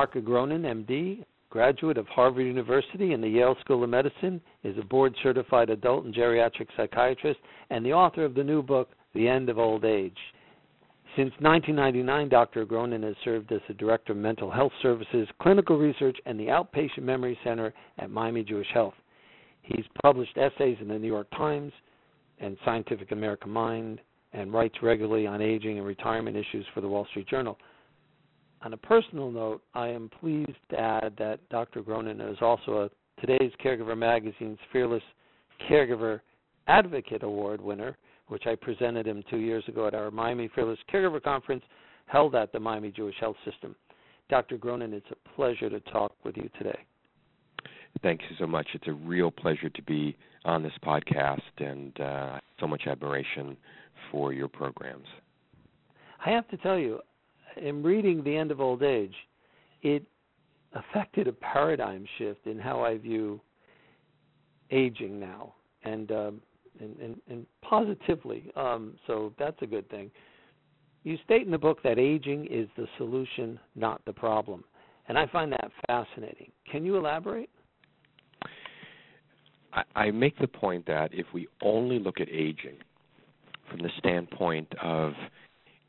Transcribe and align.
Marc 0.00 0.14
Agronin, 0.14 0.62
MD, 0.62 1.22
graduate 1.50 1.98
of 1.98 2.08
Harvard 2.08 2.46
University 2.46 3.12
and 3.12 3.22
the 3.22 3.28
Yale 3.28 3.54
School 3.60 3.84
of 3.84 3.90
Medicine, 3.90 4.40
is 4.64 4.74
a 4.78 4.82
board 4.82 5.14
certified 5.22 5.68
adult 5.68 6.06
and 6.06 6.14
geriatric 6.14 6.68
psychiatrist, 6.74 7.38
and 7.68 7.84
the 7.84 7.92
author 7.92 8.24
of 8.24 8.34
the 8.34 8.42
new 8.42 8.62
book, 8.62 8.88
The 9.12 9.28
End 9.28 9.50
of 9.50 9.58
Old 9.58 9.84
Age. 9.84 10.16
Since 11.16 11.32
1999, 11.40 12.30
Dr. 12.30 12.64
Agronin 12.64 13.02
has 13.02 13.14
served 13.22 13.52
as 13.52 13.60
the 13.68 13.74
Director 13.74 14.12
of 14.12 14.18
Mental 14.18 14.50
Health 14.50 14.72
Services, 14.80 15.28
Clinical 15.42 15.76
Research, 15.76 16.16
and 16.24 16.40
the 16.40 16.46
Outpatient 16.46 17.02
Memory 17.02 17.38
Center 17.44 17.74
at 17.98 18.10
Miami 18.10 18.42
Jewish 18.42 18.68
Health. 18.72 18.94
He's 19.60 19.84
published 20.02 20.38
essays 20.38 20.78
in 20.80 20.88
the 20.88 20.98
New 20.98 21.08
York 21.08 21.28
Times 21.36 21.74
and 22.38 22.56
Scientific 22.64 23.12
American 23.12 23.50
Mind 23.50 24.00
and 24.32 24.50
writes 24.50 24.76
regularly 24.80 25.26
on 25.26 25.42
aging 25.42 25.76
and 25.76 25.86
retirement 25.86 26.38
issues 26.38 26.64
for 26.72 26.80
the 26.80 26.88
Wall 26.88 27.06
Street 27.10 27.28
Journal. 27.28 27.58
On 28.62 28.74
a 28.74 28.76
personal 28.76 29.30
note, 29.30 29.62
I 29.74 29.88
am 29.88 30.10
pleased 30.20 30.50
to 30.70 30.78
add 30.78 31.14
that 31.18 31.40
Dr. 31.48 31.82
Agronin 31.82 32.30
is 32.30 32.36
also 32.42 32.82
a 32.82 33.20
today's 33.20 33.52
Caregiver 33.64 33.96
Magazine's 33.96 34.58
Fearless 34.70 35.02
Caregiver 35.68 36.20
Advocate 36.66 37.22
Award 37.22 37.60
winner, 37.60 37.96
which 38.28 38.46
I 38.46 38.54
presented 38.54 39.06
him 39.06 39.24
two 39.30 39.38
years 39.38 39.64
ago 39.66 39.86
at 39.86 39.94
our 39.94 40.10
Miami 40.10 40.50
Fearless 40.54 40.78
Caregiver 40.92 41.22
Conference 41.22 41.62
held 42.06 42.34
at 42.34 42.52
the 42.52 42.60
Miami 42.60 42.90
Jewish 42.90 43.14
Health 43.18 43.36
System. 43.50 43.74
Dr. 44.28 44.58
Agronin, 44.58 44.92
it's 44.92 45.06
a 45.10 45.28
pleasure 45.34 45.70
to 45.70 45.80
talk 45.80 46.12
with 46.22 46.36
you 46.36 46.48
today. 46.58 46.78
Thank 48.02 48.20
you 48.28 48.36
so 48.38 48.46
much. 48.46 48.68
It's 48.74 48.86
a 48.86 48.92
real 48.92 49.30
pleasure 49.30 49.70
to 49.70 49.82
be 49.82 50.16
on 50.44 50.62
this 50.62 50.72
podcast 50.84 51.40
and 51.58 51.98
uh, 52.00 52.40
so 52.60 52.66
much 52.66 52.82
admiration 52.86 53.56
for 54.10 54.32
your 54.32 54.48
programs. 54.48 55.06
I 56.24 56.30
have 56.30 56.46
to 56.48 56.56
tell 56.58 56.78
you, 56.78 57.00
in 57.56 57.82
reading 57.82 58.22
The 58.22 58.36
End 58.36 58.50
of 58.50 58.60
Old 58.60 58.82
Age, 58.82 59.14
it 59.82 60.04
affected 60.72 61.26
a 61.26 61.32
paradigm 61.32 62.06
shift 62.18 62.46
in 62.46 62.58
how 62.58 62.82
I 62.82 62.96
view 62.98 63.40
aging 64.70 65.18
now, 65.18 65.54
and 65.84 66.10
um, 66.12 66.40
and, 66.80 66.96
and, 66.98 67.20
and 67.28 67.46
positively. 67.62 68.50
Um, 68.56 68.96
so 69.06 69.32
that's 69.38 69.60
a 69.62 69.66
good 69.66 69.88
thing. 69.90 70.10
You 71.02 71.18
state 71.24 71.42
in 71.42 71.50
the 71.50 71.58
book 71.58 71.82
that 71.82 71.98
aging 71.98 72.46
is 72.50 72.68
the 72.76 72.86
solution, 72.98 73.58
not 73.74 74.04
the 74.04 74.12
problem, 74.12 74.64
and 75.08 75.18
I 75.18 75.26
find 75.26 75.50
that 75.52 75.70
fascinating. 75.86 76.52
Can 76.70 76.84
you 76.84 76.96
elaborate? 76.96 77.50
I, 79.72 79.82
I 79.94 80.10
make 80.10 80.38
the 80.38 80.48
point 80.48 80.86
that 80.86 81.12
if 81.12 81.26
we 81.32 81.48
only 81.62 81.98
look 81.98 82.20
at 82.20 82.28
aging 82.28 82.76
from 83.70 83.80
the 83.80 83.90
standpoint 83.98 84.68
of 84.82 85.12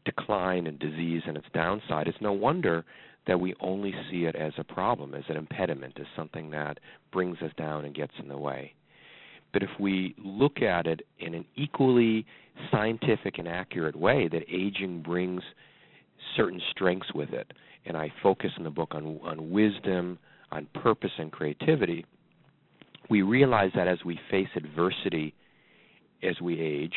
decline 0.06 0.68
and 0.68 0.80
disease 0.80 1.22
and 1.26 1.38
its 1.38 1.48
downside, 1.54 2.08
it's 2.08 2.18
no 2.22 2.32
wonder 2.32 2.86
that 3.28 3.40
we 3.40 3.54
only 3.60 3.94
see 4.10 4.26
it 4.26 4.36
as 4.36 4.54
a 4.58 4.64
problem, 4.64 5.14
as 5.14 5.24
an 5.30 5.38
impediment, 5.38 5.98
as 6.00 6.08
something 6.16 6.50
that 6.52 6.80
brings 7.12 7.38
us 7.42 7.52
down 7.58 7.86
and 7.86 7.94
gets 7.94 8.14
in 8.20 8.28
the 8.28 8.38
way. 8.38 8.74
But 9.54 9.64
if 9.64 9.70
we 9.80 10.16
look 10.18 10.62
at 10.62 10.88
it 10.88 11.02
in 11.20 11.34
an 11.34 11.46
equally 11.56 12.26
scientific 12.72 13.38
and 13.38 13.48
accurate 13.48 13.96
way, 13.96 14.28
that 14.30 14.44
aging 14.50 15.02
brings 15.02 15.44
certain 16.36 16.62
strengths 16.72 17.14
with 17.14 17.30
it, 17.30 17.52
and 17.86 17.98
I 17.98 18.12
focus 18.24 18.52
in 18.58 18.64
the 18.64 18.70
book 18.70 18.94
on, 18.96 19.20
on 19.24 19.52
wisdom, 19.52 20.18
on 20.52 20.68
purpose, 20.82 21.12
and 21.18 21.32
creativity, 21.32 22.06
we 23.10 23.22
realize 23.22 23.72
that 23.76 23.88
as 23.88 24.00
we 24.06 24.20
face 24.30 24.48
adversity 24.56 25.34
as 26.24 26.40
we 26.40 26.60
age, 26.60 26.94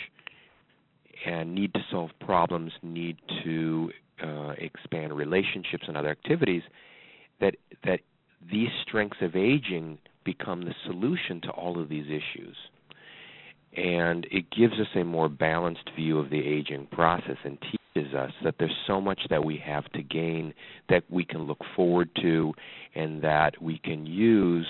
and 1.27 1.55
need 1.55 1.73
to 1.75 1.81
solve 1.91 2.11
problems, 2.21 2.73
need 2.83 3.17
to 3.45 3.91
uh, 4.23 4.55
expand 4.59 5.17
relationships 5.17 5.85
and 5.89 5.97
other 5.97 6.11
activities, 6.11 6.63
that 7.41 7.57
that 7.85 8.01
these 8.51 8.69
strengths 8.87 9.19
of 9.21 9.35
aging 9.35 9.99
become 10.25 10.65
the 10.65 10.75
solution 10.87 11.41
to 11.43 11.51
all 11.51 11.81
of 11.81 11.89
these 11.89 12.07
issues. 12.07 12.57
And 13.77 14.27
it 14.31 14.51
gives 14.51 14.75
us 14.75 14.87
a 14.95 15.05
more 15.05 15.29
balanced 15.29 15.91
view 15.97 16.19
of 16.19 16.31
the 16.31 16.39
aging 16.39 16.87
process 16.93 17.37
and 17.45 17.59
teaches 17.61 18.15
us 18.15 18.31
that 18.45 18.55
there's 18.59 18.77
so 18.87 19.01
much 19.01 19.23
that 19.31 19.45
we 19.45 19.57
have 19.65 19.91
to 19.93 20.03
gain 20.03 20.55
that 20.89 21.03
we 21.11 21.25
can 21.25 21.43
look 21.43 21.61
forward 21.75 22.09
to 22.23 22.53
and 22.95 23.23
that 23.23 23.61
we 23.61 23.79
can 23.79 24.07
use 24.07 24.69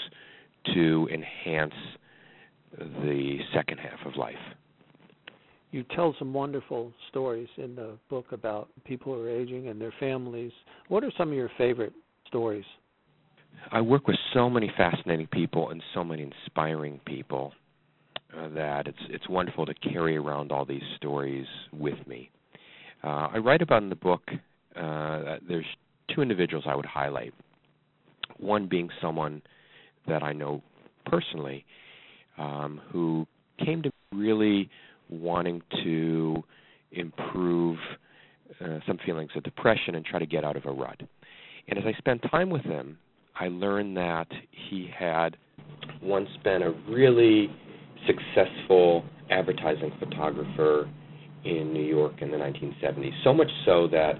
to 0.74 1.08
enhance 1.12 1.74
the 2.78 3.38
second 3.52 3.78
half 3.78 4.06
of 4.06 4.16
life 4.16 4.34
you 5.74 5.84
tell 5.96 6.14
some 6.20 6.32
wonderful 6.32 6.92
stories 7.08 7.48
in 7.56 7.74
the 7.74 7.98
book 8.08 8.26
about 8.30 8.68
people 8.84 9.12
who 9.12 9.20
are 9.22 9.28
aging 9.28 9.66
and 9.66 9.80
their 9.80 9.92
families. 9.98 10.52
What 10.86 11.02
are 11.02 11.10
some 11.18 11.30
of 11.30 11.34
your 11.34 11.50
favorite 11.58 11.92
stories? 12.28 12.64
I 13.72 13.80
work 13.80 14.06
with 14.06 14.16
so 14.32 14.48
many 14.48 14.72
fascinating 14.76 15.26
people 15.26 15.70
and 15.70 15.82
so 15.92 16.04
many 16.04 16.22
inspiring 16.22 17.00
people 17.04 17.52
uh, 18.38 18.50
that 18.50 18.86
it's 18.86 18.98
it's 19.10 19.28
wonderful 19.28 19.66
to 19.66 19.74
carry 19.74 20.16
around 20.16 20.52
all 20.52 20.64
these 20.64 20.82
stories 20.96 21.46
with 21.72 22.06
me. 22.06 22.30
Uh, 23.02 23.28
I 23.32 23.38
write 23.38 23.60
about 23.60 23.82
in 23.82 23.88
the 23.88 23.96
book. 23.96 24.22
Uh, 24.76 25.38
there's 25.48 25.66
two 26.14 26.22
individuals 26.22 26.64
I 26.68 26.76
would 26.76 26.86
highlight. 26.86 27.34
One 28.38 28.68
being 28.68 28.90
someone 29.02 29.42
that 30.06 30.22
I 30.22 30.32
know 30.32 30.62
personally, 31.06 31.64
um, 32.38 32.80
who 32.92 33.26
came 33.64 33.82
to 33.82 33.90
really 34.12 34.70
wanting 35.08 35.62
to 35.82 36.42
improve 36.92 37.78
uh, 38.60 38.78
some 38.86 38.98
feelings 39.04 39.30
of 39.36 39.42
depression 39.42 39.94
and 39.94 40.04
try 40.04 40.18
to 40.18 40.26
get 40.26 40.44
out 40.44 40.56
of 40.56 40.64
a 40.66 40.70
rut. 40.70 41.00
And 41.68 41.78
as 41.78 41.84
I 41.86 41.96
spent 41.98 42.22
time 42.30 42.50
with 42.50 42.62
him, 42.62 42.98
I 43.38 43.48
learned 43.48 43.96
that 43.96 44.28
he 44.68 44.88
had 44.96 45.36
once 46.02 46.28
been 46.44 46.62
a 46.62 46.70
really 46.88 47.48
successful 48.06 49.04
advertising 49.30 49.92
photographer 49.98 50.88
in 51.44 51.72
New 51.72 51.84
York 51.84 52.14
in 52.20 52.30
the 52.30 52.36
1970s. 52.36 53.12
So 53.24 53.32
much 53.32 53.50
so 53.64 53.88
that 53.88 54.14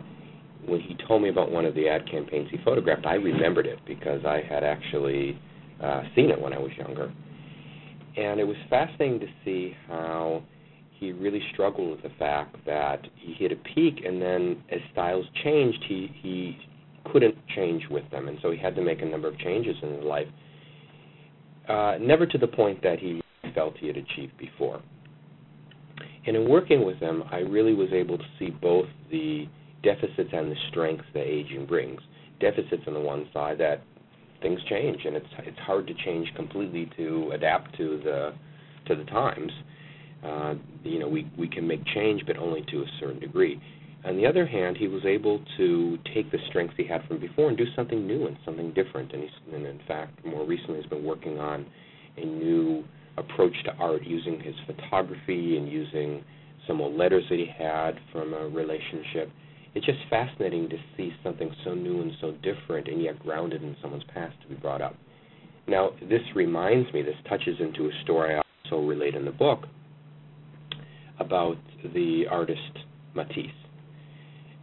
when 0.67 0.81
he 0.81 0.97
told 1.07 1.23
me 1.23 1.29
about 1.29 1.51
one 1.51 1.65
of 1.65 1.75
the 1.75 1.89
ad 1.89 2.11
campaigns 2.11 2.49
he 2.51 2.59
photographed, 2.65 3.07
I 3.07 3.15
remembered 3.15 3.67
it 3.67 3.79
because 3.87 4.25
I 4.25 4.43
had 4.49 4.65
actually 4.65 5.39
uh, 5.83 6.03
seen 6.15 6.31
it 6.31 6.41
when 6.41 6.53
I 6.53 6.59
was 6.59 6.71
younger. 6.77 7.13
And 8.17 8.41
it 8.41 8.45
was 8.45 8.57
fascinating 8.71 9.21
to 9.21 9.27
see 9.45 9.77
how 9.89 10.43
he 10.99 11.13
really 11.13 11.43
struggled 11.53 11.91
with 11.91 12.03
the 12.03 12.17
fact 12.19 12.57
that 12.67 13.07
he 13.17 13.35
hit 13.35 13.53
a 13.53 13.57
peak, 13.57 14.03
and 14.05 14.23
then 14.23 14.63
as 14.71 14.81
styles 14.93 15.27
changed, 15.43 15.83
he 15.87 16.11
he 16.23 16.59
couldn't 17.13 17.37
change 17.55 17.87
with 17.91 18.09
them, 18.11 18.29
and 18.29 18.39
so 18.41 18.51
he 18.51 18.59
had 18.59 18.75
to 18.77 18.83
make 18.83 19.03
a 19.03 19.05
number 19.05 19.29
of 19.29 19.39
changes 19.39 19.77
in 19.83 19.93
his 19.93 20.05
life. 20.05 20.29
Uh, 21.69 21.97
never 22.01 22.27
to 22.27 22.39
the 22.39 22.47
point 22.47 22.83
that 22.83 22.99
he 22.99 23.21
felt 23.55 23.77
he 23.79 23.87
had 23.87 23.97
achieved 23.97 24.37
before. 24.39 24.83
And 26.27 26.37
in 26.37 26.49
working 26.49 26.85
with 26.85 26.99
him, 26.99 27.25
I 27.31 27.39
really 27.39 27.75
was 27.75 27.93
able 27.93 28.17
to 28.17 28.25
see 28.39 28.51
both 28.51 28.87
the 29.11 29.47
deficits 29.83 30.31
and 30.33 30.51
the 30.51 30.57
strengths 30.71 31.05
that 31.13 31.25
aging 31.27 31.67
brings. 31.67 32.01
Deficits 32.41 32.83
on 32.87 32.95
the 32.95 33.01
one 33.01 33.29
side 33.33 33.59
that 33.59 33.83
things 34.41 34.61
change, 34.69 35.05
and 35.05 35.17
it's 35.17 35.27
it's 35.41 35.59
hard 35.59 35.87
to 35.87 35.95
change 36.05 36.33
completely 36.35 36.91
to 36.97 37.33
adapt 37.35 37.77
to 37.77 38.01
the 38.03 38.35
to 38.87 38.95
the 38.95 39.05
times 39.05 39.53
uh, 40.25 40.55
you 40.83 40.99
know, 40.99 41.09
we, 41.09 41.31
we 41.39 41.49
can 41.49 41.67
make 41.67 41.85
change, 41.95 42.23
but 42.27 42.37
only 42.39 42.63
to 42.71 42.79
a 42.79 42.87
certain 42.99 43.21
degree. 43.21 43.61
On 44.05 44.17
the 44.17 44.27
other 44.27 44.47
hand, 44.47 44.77
he 44.77 44.89
was 44.89 45.05
able 45.05 45.43
to 45.57 45.99
take 46.15 46.31
the 46.31 46.39
strengths 46.49 46.75
he 46.77 46.87
had 46.87 47.03
from 47.09 47.19
before 47.19 47.49
and 47.49 47.57
do 47.57 47.65
something 47.75 48.07
new 48.07 48.27
and 48.27 48.37
something 48.45 48.73
different. 48.73 49.13
And, 49.13 49.23
he's, 49.23 49.55
and 49.55 49.67
in 49.67 49.81
fact, 49.89 50.25
more 50.25 50.45
recently, 50.47 50.77
has 50.77 50.87
been 50.87 51.05
working 51.05 51.39
on 51.39 51.67
a 52.17 52.25
new 52.25 52.85
approach 53.17 53.55
to 53.65 53.73
art 53.75 54.03
using 54.05 54.41
his 54.41 54.55
photography 54.67 55.57
and 55.57 55.71
using 55.71 56.23
some 56.67 56.81
old 56.81 56.97
letters 56.97 57.25
that 57.31 57.39
he 57.39 57.47
had 57.47 57.93
from 58.13 58.35
a 58.35 58.49
relationship. 58.49 59.31
It's 59.75 59.87
just 59.87 59.99
fascinating 60.09 60.69
to 60.69 60.77
see 60.97 61.13
something 61.23 61.51
so 61.65 61.75
new 61.75 62.01
and 62.03 62.13
so 62.21 62.33
different 62.43 62.89
and 62.89 63.03
yet 63.03 63.19
grounded 63.19 63.63
in 63.63 63.77
someone's 63.83 64.05
past 64.13 64.35
to 64.43 64.49
be 64.49 64.55
brought 64.55 64.81
up. 64.81 64.95
Now, 65.67 65.91
this 66.09 66.23
reminds 66.35 66.93
me, 66.93 67.03
this 67.03 67.17
touches 67.29 67.57
into 67.59 67.87
a 67.87 68.03
story 68.03 68.35
I 68.35 68.43
also 68.65 68.87
relate 68.87 69.15
in 69.15 69.25
the 69.25 69.33
book 69.33 69.65
about 71.25 71.57
the 71.95 72.25
artist 72.31 72.61
Matisse 73.15 73.51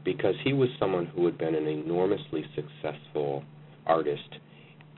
because 0.03 0.35
he 0.43 0.53
was 0.53 0.69
someone 0.79 1.05
who 1.07 1.25
had 1.25 1.37
been 1.37 1.55
an 1.55 1.67
enormously 1.67 2.43
successful 2.55 3.43
artist 3.85 4.37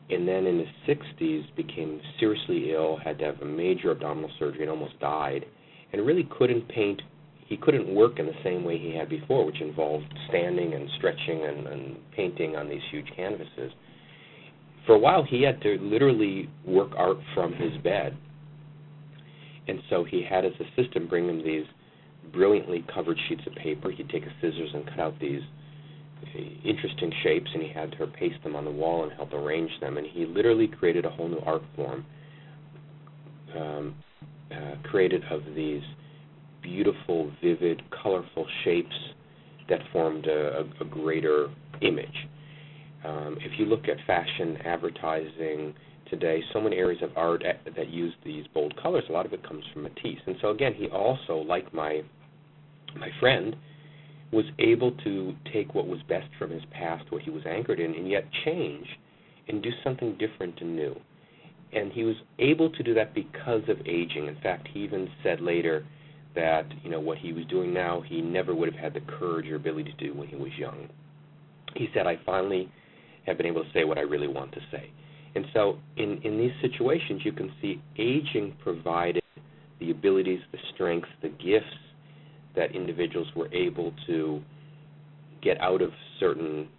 and 0.09 0.27
then 0.27 0.45
in 0.45 0.59
his 0.59 0.97
60s 0.97 1.55
became 1.55 2.01
seriously 2.19 2.71
ill, 2.71 2.97
had 3.03 3.17
to 3.19 3.25
have 3.25 3.41
a 3.41 3.45
major 3.45 3.91
abdominal 3.91 4.29
surgery 4.37 4.61
and 4.61 4.69
almost 4.69 4.99
died 4.99 5.45
and 5.91 6.05
really 6.05 6.27
couldn't 6.37 6.67
paint 6.67 7.01
he 7.45 7.57
couldn't 7.57 7.93
work 7.93 8.19
in 8.19 8.25
the 8.25 8.33
same 8.43 8.63
way 8.63 8.77
he 8.77 8.95
had 8.95 9.09
before, 9.09 9.45
which 9.45 9.61
involved 9.61 10.05
standing 10.29 10.73
and 10.73 10.89
stretching 10.97 11.43
and, 11.43 11.67
and 11.67 11.97
painting 12.15 12.55
on 12.55 12.69
these 12.69 12.81
huge 12.89 13.05
canvases. 13.15 13.71
For 14.85 14.95
a 14.95 14.99
while, 14.99 15.23
he 15.23 15.43
had 15.43 15.61
to 15.61 15.77
literally 15.81 16.49
work 16.65 16.91
art 16.97 17.17
from 17.35 17.53
his 17.53 17.77
bed 17.83 18.17
and 19.67 19.79
so 19.89 20.03
he 20.03 20.23
had 20.23 20.43
his 20.43 20.53
assistant 20.59 21.09
bring 21.09 21.27
him 21.27 21.43
these 21.43 21.65
brilliantly 22.31 22.85
covered 22.93 23.17
sheets 23.27 23.43
of 23.47 23.53
paper. 23.55 23.91
He'd 23.91 24.09
take 24.09 24.23
a 24.23 24.33
scissors 24.41 24.71
and 24.73 24.85
cut 24.87 24.99
out 24.99 25.19
these 25.19 25.41
interesting 26.63 27.11
shapes, 27.21 27.49
and 27.53 27.61
he 27.61 27.69
had 27.69 27.93
her 27.95 28.07
paste 28.07 28.41
them 28.43 28.55
on 28.55 28.65
the 28.65 28.71
wall 28.71 29.03
and 29.03 29.11
help 29.13 29.33
arrange 29.33 29.71
them. 29.81 29.97
And 29.97 30.07
he 30.07 30.25
literally 30.25 30.67
created 30.67 31.05
a 31.05 31.09
whole 31.09 31.27
new 31.27 31.41
art 31.45 31.63
form, 31.75 32.05
um, 33.57 33.95
uh, 34.51 34.75
created 34.83 35.23
of 35.29 35.41
these 35.55 35.83
beautiful, 36.61 37.31
vivid, 37.41 37.81
colorful 38.01 38.47
shapes 38.63 38.95
that 39.69 39.79
formed 39.91 40.25
a, 40.27 40.59
a, 40.59 40.83
a 40.83 40.85
greater 40.85 41.49
image. 41.81 42.27
Um, 43.05 43.37
if 43.41 43.59
you 43.59 43.65
look 43.65 43.87
at 43.89 43.97
fashion 44.07 44.57
advertising 44.63 45.73
today, 46.13 46.43
so 46.53 46.61
many 46.61 46.75
areas 46.77 47.01
of 47.01 47.09
art 47.15 47.43
that 47.75 47.89
use 47.89 48.13
these 48.23 48.45
bold 48.53 48.79
colors, 48.81 49.03
a 49.09 49.11
lot 49.11 49.25
of 49.25 49.33
it 49.33 49.47
comes 49.47 49.63
from 49.73 49.83
Matisse. 49.83 50.19
And 50.27 50.35
so 50.41 50.49
again, 50.51 50.73
he 50.75 50.87
also, 50.87 51.37
like 51.37 51.73
my 51.73 52.01
my 52.95 53.09
friend, 53.19 53.55
was 54.31 54.45
able 54.59 54.91
to 55.03 55.33
take 55.51 55.73
what 55.73 55.87
was 55.87 55.99
best 56.07 56.27
from 56.37 56.51
his 56.51 56.61
past, 56.71 57.11
what 57.11 57.23
he 57.23 57.31
was 57.31 57.43
anchored 57.47 57.79
in, 57.79 57.95
and 57.95 58.07
yet 58.07 58.25
change 58.45 58.85
and 59.47 59.63
do 59.63 59.69
something 59.83 60.15
different 60.19 60.61
and 60.61 60.75
new. 60.75 60.95
And 61.73 61.91
he 61.91 62.03
was 62.03 62.15
able 62.37 62.69
to 62.69 62.83
do 62.83 62.93
that 62.93 63.15
because 63.15 63.63
of 63.67 63.77
aging. 63.87 64.27
In 64.27 64.37
fact, 64.43 64.67
he 64.71 64.81
even 64.81 65.09
said 65.23 65.41
later 65.41 65.83
that 66.35 66.65
you 66.83 66.91
know 66.91 66.99
what 66.99 67.17
he 67.17 67.33
was 67.33 67.45
doing 67.47 67.73
now, 67.73 68.01
he 68.01 68.21
never 68.21 68.53
would 68.53 68.71
have 68.71 68.79
had 68.79 68.93
the 68.93 69.01
courage 69.17 69.47
or 69.47 69.55
ability 69.55 69.91
to 69.91 70.05
do 70.05 70.13
when 70.13 70.27
he 70.27 70.35
was 70.35 70.51
young. 70.59 70.89
He 71.75 71.89
said, 71.91 72.05
"I 72.05 72.17
finally 72.23 72.69
have 73.25 73.37
been 73.37 73.47
able 73.47 73.63
to 73.63 73.71
say 73.73 73.83
what 73.83 73.97
I 73.97 74.01
really 74.01 74.27
want 74.27 74.51
to 74.51 74.61
say." 74.71 74.91
And 75.35 75.45
so, 75.53 75.77
in 75.97 76.19
in 76.23 76.37
these 76.37 76.53
situations, 76.61 77.21
you 77.23 77.31
can 77.31 77.51
see 77.61 77.81
aging 77.97 78.55
provided 78.63 79.23
the 79.79 79.91
abilities, 79.91 80.39
the 80.51 80.59
strengths, 80.73 81.09
the 81.21 81.29
gifts 81.29 81.75
that 82.55 82.75
individuals 82.75 83.27
were 83.35 83.51
able 83.53 83.93
to 84.07 84.41
get 85.41 85.59
out 85.59 85.81
of 85.81 85.91
certain 86.19 86.69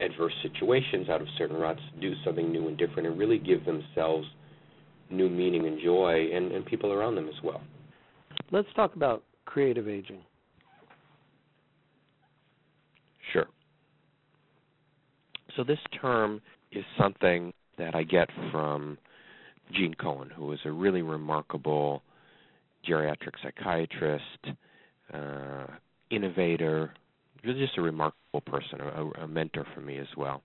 adverse 0.00 0.32
situations, 0.42 1.08
out 1.08 1.20
of 1.20 1.28
certain 1.36 1.56
ruts, 1.56 1.80
do 2.00 2.14
something 2.24 2.50
new 2.50 2.68
and 2.68 2.78
different, 2.78 3.08
and 3.08 3.18
really 3.18 3.38
give 3.38 3.64
themselves 3.64 4.26
new 5.10 5.28
meaning 5.28 5.66
and 5.66 5.80
joy, 5.82 6.28
and, 6.32 6.52
and 6.52 6.64
people 6.66 6.92
around 6.92 7.14
them 7.14 7.28
as 7.28 7.42
well. 7.42 7.62
Let's 8.50 8.68
talk 8.74 8.94
about 8.94 9.22
creative 9.44 9.88
aging. 9.88 10.20
Sure. 13.32 13.46
So, 15.56 15.64
this 15.64 15.78
term 16.00 16.40
is 16.72 16.84
something 16.98 17.52
that 17.78 17.94
I 17.94 18.02
get 18.02 18.28
from 18.50 18.98
Gene 19.72 19.94
Cohen, 19.94 20.30
who 20.30 20.52
is 20.52 20.60
a 20.64 20.72
really 20.72 21.02
remarkable 21.02 22.02
geriatric 22.88 23.34
psychiatrist 23.42 24.22
uh, 25.12 25.66
innovator, 26.10 26.92
just 27.44 27.78
a 27.78 27.82
remarkable 27.82 28.40
person, 28.46 28.80
a, 28.80 29.22
a 29.22 29.28
mentor 29.28 29.66
for 29.74 29.80
me 29.80 29.98
as 29.98 30.06
well. 30.16 30.42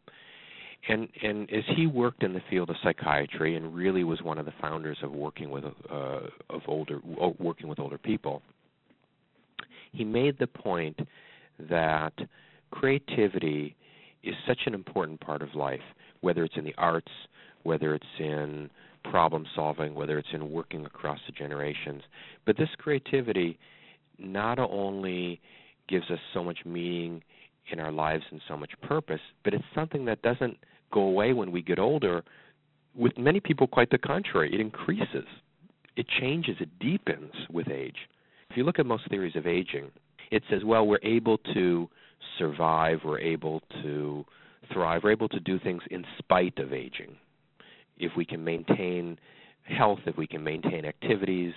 And 0.90 1.08
and 1.24 1.50
as 1.52 1.64
he 1.78 1.88
worked 1.88 2.24
in 2.24 2.34
the 2.34 2.42
field 2.50 2.70
of 2.70 2.76
psychiatry 2.84 3.56
and 3.56 3.74
really 3.74 4.04
was 4.04 4.22
one 4.22 4.38
of 4.38 4.46
the 4.46 4.54
founders 4.62 4.98
of 5.02 5.12
working 5.12 5.50
with 5.50 5.64
uh, 5.64 6.20
of 6.50 6.62
older 6.68 7.00
working 7.40 7.70
with 7.70 7.80
older 7.80 7.98
people, 7.98 8.42
he 9.94 10.04
made 10.04 10.38
the 10.40 10.48
point 10.48 11.00
that 11.70 12.14
creativity 12.72 13.76
is 14.24 14.36
such 14.46 14.60
an 14.66 14.74
important 14.74 15.22
part 15.22 15.42
of 15.42 15.56
life, 15.56 15.80
whether 16.24 16.46
it's 16.46 16.56
in 16.56 16.64
the 16.64 16.74
arts, 16.78 17.12
whether 17.64 17.94
it's 17.94 18.06
in 18.18 18.70
problem 19.04 19.46
solving, 19.54 19.94
whether 19.94 20.18
it's 20.18 20.30
in 20.34 20.50
working 20.50 20.86
across 20.86 21.20
the 21.28 21.34
generations. 21.34 22.02
But 22.46 22.58
this 22.58 22.70
creativity 22.78 23.60
not 24.18 24.58
only 24.58 25.42
gives 25.90 26.10
us 26.10 26.20
so 26.34 26.42
much 26.42 26.60
meaning 26.66 27.22
in 27.72 27.80
our 27.82 27.92
lives 27.92 28.24
and 28.32 28.40
so 28.48 28.56
much 28.56 28.72
purpose, 28.82 29.20
but 29.44 29.54
it's 29.54 29.66
something 29.76 30.06
that 30.06 30.22
doesn't 30.22 30.58
go 30.94 31.02
away 31.02 31.34
when 31.34 31.52
we 31.52 31.62
get 31.62 31.78
older. 31.78 32.24
With 32.96 33.18
many 33.18 33.42
people, 33.42 33.68
quite 33.68 33.90
the 33.90 33.98
contrary, 33.98 34.54
it 34.54 34.62
increases, 34.62 35.26
it 35.98 36.06
changes, 36.22 36.56
it 36.62 36.70
deepens 36.80 37.34
with 37.52 37.70
age. 37.70 37.98
If 38.50 38.56
you 38.56 38.64
look 38.64 38.80
at 38.80 38.86
most 38.86 39.10
theories 39.10 39.36
of 39.36 39.46
aging, 39.46 39.92
it 40.32 40.44
says, 40.50 40.64
well, 40.64 40.88
we're 40.88 41.00
able 41.04 41.38
to 41.54 41.90
survive, 42.40 43.00
we're 43.04 43.20
able 43.20 43.62
to 43.82 44.26
thrive, 44.74 45.02
we're 45.04 45.12
able 45.12 45.30
to 45.30 45.40
do 45.40 45.60
things 45.60 45.82
in 45.92 46.06
spite 46.18 46.58
of 46.60 46.74
aging. 46.74 47.16
If 47.98 48.14
we 48.18 48.26
can 48.26 48.44
maintain 48.44 49.18
health, 49.64 50.00
if 50.06 50.18
we 50.18 50.28
can 50.28 50.44
maintain 50.44 50.86
activities, 50.86 51.54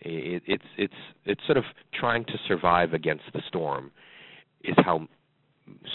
it, 0.00 0.42
it's 0.46 0.64
it's 0.76 0.94
it's 1.24 1.40
sort 1.46 1.58
of 1.58 1.64
trying 1.92 2.24
to 2.26 2.34
survive 2.46 2.92
against 2.92 3.24
the 3.32 3.42
storm, 3.48 3.90
is 4.62 4.76
how 4.78 5.08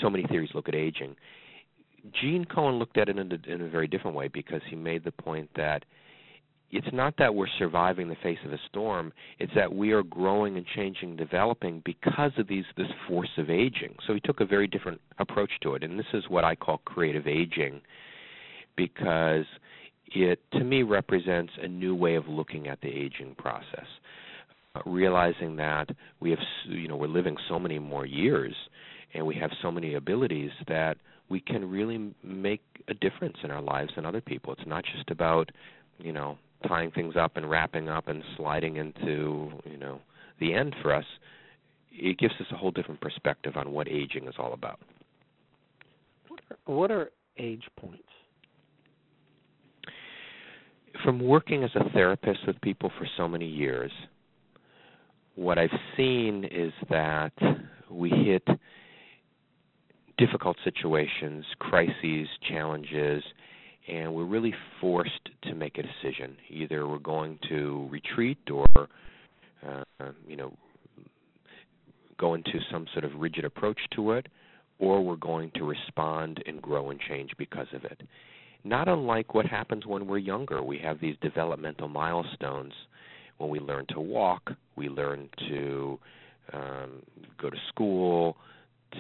so 0.02 0.10
many 0.10 0.26
theories 0.26 0.50
look 0.54 0.68
at 0.68 0.76
aging. 0.76 1.16
Gene 2.20 2.46
Cohen 2.46 2.76
looked 2.76 2.98
at 2.98 3.08
it 3.08 3.18
in 3.18 3.32
a, 3.32 3.52
in 3.52 3.62
a 3.62 3.70
very 3.70 3.88
different 3.88 4.18
way 4.18 4.28
because 4.28 4.62
he 4.70 4.76
made 4.76 5.06
the 5.06 5.12
point 5.12 5.50
that 5.56 5.86
it's 6.76 6.94
not 6.94 7.14
that 7.18 7.34
we're 7.34 7.48
surviving 7.60 8.08
the 8.08 8.16
face 8.24 8.40
of 8.46 8.52
a 8.52 8.60
storm 8.70 9.12
it's 9.40 9.54
that 9.56 9.74
we 9.74 9.92
are 9.92 10.04
growing 10.04 10.58
and 10.58 10.66
changing 10.76 11.16
developing 11.16 11.82
because 11.86 12.32
of 12.38 12.48
these 12.48 12.66
this 12.78 12.88
force 13.08 13.30
of 13.38 13.50
aging 13.50 13.96
so 14.06 14.14
he 14.14 14.20
took 14.20 14.40
a 14.40 14.46
very 14.46 14.68
different 14.68 15.00
approach 15.20 15.52
to 15.62 15.76
it 15.76 15.84
and 15.84 15.98
this 15.98 16.06
is 16.14 16.24
what 16.30 16.44
i 16.44 16.56
call 16.56 16.80
creative 16.86 17.28
aging 17.28 17.82
because 18.76 19.46
it 20.16 20.40
to 20.52 20.64
me 20.64 20.84
represents 20.84 21.54
a 21.62 21.68
new 21.68 21.96
way 21.96 22.16
of 22.16 22.28
looking 22.28 22.68
at 22.68 22.82
the 22.82 22.88
aging 22.88 23.36
process. 23.38 23.88
Uh, 24.76 24.82
realizing 24.86 25.56
that 25.56 25.88
we 26.20 26.32
have, 26.32 26.40
you 26.68 26.88
know, 26.88 26.96
we're 26.96 27.08
living 27.08 27.38
so 27.48 27.60
many 27.60 27.78
more 27.78 28.06
years, 28.06 28.56
and 29.14 29.26
we 29.26 29.36
have 29.36 29.52
so 29.62 29.72
many 29.72 29.94
abilities 29.94 30.52
that 30.68 30.98
we 31.30 31.40
can 31.40 31.70
really 31.70 32.14
make 32.24 32.62
a 32.88 32.94
difference 32.96 33.38
in 33.44 33.52
our 33.52 33.62
lives 33.62 33.92
and 33.96 34.06
other 34.06 34.22
people. 34.22 34.54
It's 34.54 34.68
not 34.68 34.84
just 34.84 35.10
about, 35.12 35.52
you 36.00 36.12
know, 36.12 36.38
tying 36.68 36.92
things 36.92 37.16
up 37.16 37.38
and 37.38 37.50
wrapping 37.50 37.90
up 37.90 38.08
and 38.08 38.24
sliding 38.38 38.78
into, 38.78 39.52
you 39.66 39.78
know, 39.78 40.00
the 40.40 40.54
end 40.54 40.76
for 40.82 40.94
us. 40.94 41.06
It 41.92 42.18
gives 42.18 42.34
us 42.40 42.48
a 42.52 42.58
whole 42.58 42.72
different 42.72 43.02
perspective 43.02 43.56
on 43.56 43.72
what 43.72 43.88
aging 43.88 44.28
is 44.28 44.36
all 44.40 44.54
about. 44.54 44.80
What 46.28 46.40
are, 46.50 46.74
what 46.74 46.92
are 46.92 47.12
age 47.38 47.64
points? 47.78 48.04
from 51.04 51.20
working 51.20 51.64
as 51.64 51.72
a 51.76 51.90
therapist 51.90 52.40
with 52.46 52.60
people 52.62 52.92
for 52.98 53.08
so 53.18 53.28
many 53.28 53.48
years, 53.48 53.92
what 55.36 55.58
I've 55.58 55.70
seen 55.98 56.46
is 56.52 56.72
that 56.90 57.34
we 57.90 58.10
hit 58.10 58.48
difficult 60.18 60.58
situations, 60.64 61.46
crises, 61.60 62.28
challenges, 62.48 63.24
and 63.88 64.14
we're 64.14 64.26
really 64.26 64.54
forced 64.80 65.30
to 65.44 65.56
make 65.56 65.78
a 65.78 65.84
decision. 65.84 66.38
Either 66.50 66.88
we're 66.88 66.98
going 67.00 67.38
to 67.50 67.88
retreat 67.92 68.38
or, 68.52 68.66
uh, 69.68 69.84
you 70.28 70.36
know, 70.36 70.54
go 72.18 72.34
into 72.34 72.60
some 72.72 72.86
sort 72.94 73.06
of 73.06 73.12
rigid 73.16 73.46
approach 73.46 73.80
to 73.96 74.12
it, 74.12 74.28
or 74.80 75.04
we're 75.04 75.16
going 75.16 75.52
to 75.56 75.64
respond 75.64 76.42
and 76.46 76.62
grow 76.62 76.90
and 76.90 77.00
change 77.08 77.32
because 77.38 77.68
of 77.74 77.84
it 77.84 78.02
not 78.64 78.88
unlike 78.88 79.34
what 79.34 79.46
happens 79.46 79.86
when 79.86 80.08
we're 80.08 80.18
younger. 80.18 80.64
We 80.64 80.80
have 80.80 81.00
these 81.00 81.16
developmental 81.22 81.90
milestones. 81.90 82.74
When 83.38 83.50
we 83.50 83.60
learn 83.60 83.86
to 83.90 84.00
walk, 84.00 84.52
we 84.76 84.90
learn 84.90 85.30
to 85.50 86.00
um, 86.54 87.04
go 87.42 87.50
to 87.50 87.58
school, 87.70 88.38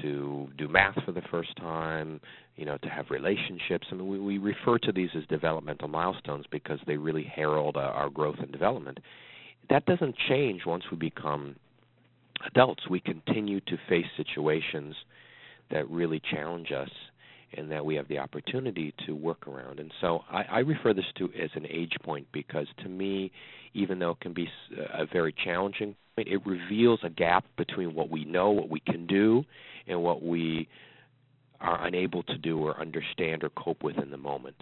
to 0.01 0.49
do 0.57 0.67
math 0.67 0.95
for 1.03 1.11
the 1.11 1.21
first 1.31 1.55
time, 1.57 2.19
you 2.55 2.65
know, 2.65 2.77
to 2.79 2.89
have 2.89 3.09
relationships. 3.09 3.87
I 3.91 3.95
mean, 3.95 4.07
we, 4.07 4.19
we 4.19 4.37
refer 4.37 4.77
to 4.79 4.91
these 4.91 5.09
as 5.15 5.23
developmental 5.27 5.87
milestones 5.87 6.45
because 6.51 6.79
they 6.85 6.97
really 6.97 7.23
herald 7.23 7.77
uh, 7.77 7.81
our 7.81 8.09
growth 8.09 8.37
and 8.39 8.51
development. 8.51 8.99
That 9.69 9.85
doesn't 9.85 10.15
change 10.27 10.61
once 10.65 10.83
we 10.91 10.97
become 10.97 11.55
adults. 12.45 12.89
We 12.89 12.99
continue 12.99 13.59
to 13.61 13.77
face 13.87 14.05
situations 14.17 14.95
that 15.71 15.89
really 15.89 16.21
challenge 16.31 16.71
us 16.71 16.89
and 17.57 17.71
that 17.71 17.85
we 17.85 17.95
have 17.95 18.07
the 18.07 18.17
opportunity 18.17 18.93
to 19.05 19.13
work 19.15 19.47
around. 19.47 19.79
And 19.79 19.91
so 20.01 20.21
I, 20.31 20.43
I 20.43 20.59
refer 20.59 20.93
this 20.93 21.05
to 21.17 21.25
as 21.41 21.49
an 21.55 21.65
age 21.69 21.93
point 22.03 22.27
because 22.31 22.67
to 22.83 22.89
me, 22.89 23.31
even 23.73 23.99
though 23.99 24.11
it 24.11 24.19
can 24.19 24.33
be 24.33 24.47
a 24.93 25.05
very 25.05 25.33
challenging 25.43 25.95
point, 26.15 26.27
it 26.27 26.45
reveals 26.45 26.99
a 27.03 27.09
gap 27.09 27.45
between 27.57 27.93
what 27.93 28.09
we 28.09 28.25
know, 28.25 28.51
what 28.51 28.69
we 28.69 28.79
can 28.79 29.07
do, 29.07 29.43
and 29.87 30.01
what 30.01 30.23
we 30.23 30.67
are 31.59 31.85
unable 31.85 32.23
to 32.23 32.37
do 32.37 32.59
or 32.59 32.79
understand 32.79 33.43
or 33.43 33.49
cope 33.49 33.83
with 33.83 33.97
in 33.97 34.11
the 34.11 34.17
moment. 34.17 34.55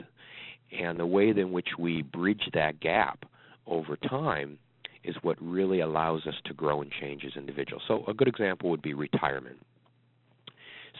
And 0.78 1.00
the 1.00 1.06
way 1.06 1.30
in 1.30 1.52
which 1.52 1.70
we 1.78 2.02
bridge 2.02 2.44
that 2.54 2.80
gap 2.80 3.26
over 3.68 3.98
time 3.98 4.58
is 5.04 5.16
what 5.22 5.38
really 5.42 5.82
allows 5.82 6.26
us 6.28 6.36
to 6.46 6.54
grow 6.54 6.82
and 6.82 6.92
change 7.02 7.24
as 7.26 7.36
individuals. 7.36 7.82
So 7.88 8.04
a 8.08 8.14
good 8.14 8.28
example 8.28 8.70
would 8.70 8.82
be 8.82 8.94
retirement 8.94 9.58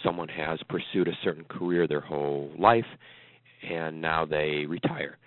someone 0.04 0.30
has 0.30 0.60
pursued 0.70 1.08
a 1.08 1.18
certain 1.24 1.46
career 1.46 1.88
their 1.88 2.02
whole 2.02 2.52
life 2.58 2.86
and 3.68 4.02
now 4.02 4.26
they 4.26 4.66
retire. 4.68 5.18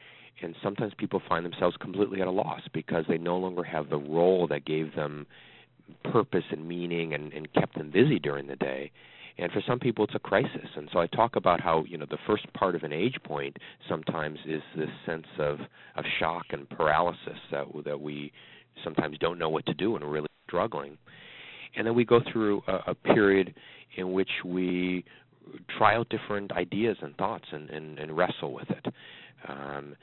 And 0.43 0.55
sometimes 0.63 0.93
people 0.99 1.23
find 1.29 1.45
themselves 1.45 1.77
completely 1.77 2.21
at 2.21 2.27
a 2.27 2.31
loss 2.31 2.61
because 2.73 3.05
they 3.09 3.19
no 3.19 3.37
longer 3.37 3.63
have 3.63 3.89
the 3.89 3.99
role 3.99 4.47
that 4.49 4.65
gave 4.65 4.95
them 4.95 5.27
purpose 6.11 6.45
and 6.51 6.67
meaning 6.67 7.15
and, 7.15 7.33
and 7.33 7.53
kept 7.53 7.77
them 7.77 7.91
busy 7.91 8.19
during 8.19 8.47
the 8.47 8.57
day. 8.57 8.91
and 9.39 9.53
for 9.53 9.63
some 9.67 9.79
people 9.79 10.05
it's 10.05 10.15
a 10.15 10.19
crisis 10.19 10.69
and 10.77 10.89
so 10.93 10.99
i 10.99 11.07
talk 11.09 11.37
about 11.37 11.61
how 11.61 11.85
you 11.87 11.99
know 11.99 12.07
the 12.09 12.19
first 12.27 12.51
part 12.55 12.75
of 12.75 12.83
an 12.85 12.93
age 12.93 13.17
point 13.25 13.57
sometimes 13.89 14.39
is 14.47 14.63
this 14.77 14.89
sense 15.05 15.27
of 15.39 15.59
of 15.97 16.05
shock 16.19 16.47
and 16.51 16.69
paralysis 16.71 17.39
that 17.51 17.67
that 17.85 18.01
we 18.01 18.33
sometimes 18.83 19.19
don't 19.19 19.39
know 19.39 19.49
what 19.49 19.67
to 19.67 19.75
do 19.75 19.95
and 19.95 20.05
we're 20.05 20.11
really 20.13 20.29
struggling 20.49 20.97
and 21.77 21.87
then 21.87 21.95
we 21.95 22.05
go 22.05 22.21
through 22.33 22.63
a, 22.67 22.91
a 22.91 22.95
period 22.95 23.55
in 23.97 24.13
which 24.13 24.31
we 24.45 25.05
try 25.77 25.95
out 25.95 26.09
different 26.09 26.53
ideas 26.53 26.97
and 27.03 27.17
thoughts 27.17 27.45
and, 27.53 27.71
and, 27.71 27.99
and 27.99 28.17
wrestle 28.17 28.53
with 28.53 28.69
it. 28.71 28.87
Um, 29.49 29.95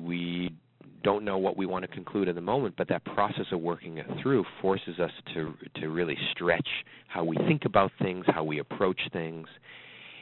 we 0.00 0.54
don't 1.02 1.24
know 1.24 1.38
what 1.38 1.56
we 1.56 1.66
want 1.66 1.82
to 1.82 1.88
conclude 1.88 2.28
in 2.28 2.34
the 2.34 2.40
moment, 2.40 2.74
but 2.76 2.88
that 2.88 3.04
process 3.04 3.46
of 3.50 3.60
working 3.60 3.98
it 3.98 4.06
through 4.22 4.44
forces 4.60 4.98
us 5.00 5.10
to 5.34 5.52
to 5.80 5.88
really 5.88 6.16
stretch 6.30 6.68
how 7.08 7.24
we 7.24 7.36
think 7.48 7.64
about 7.64 7.90
things, 8.00 8.24
how 8.28 8.44
we 8.44 8.60
approach 8.60 9.00
things, 9.12 9.48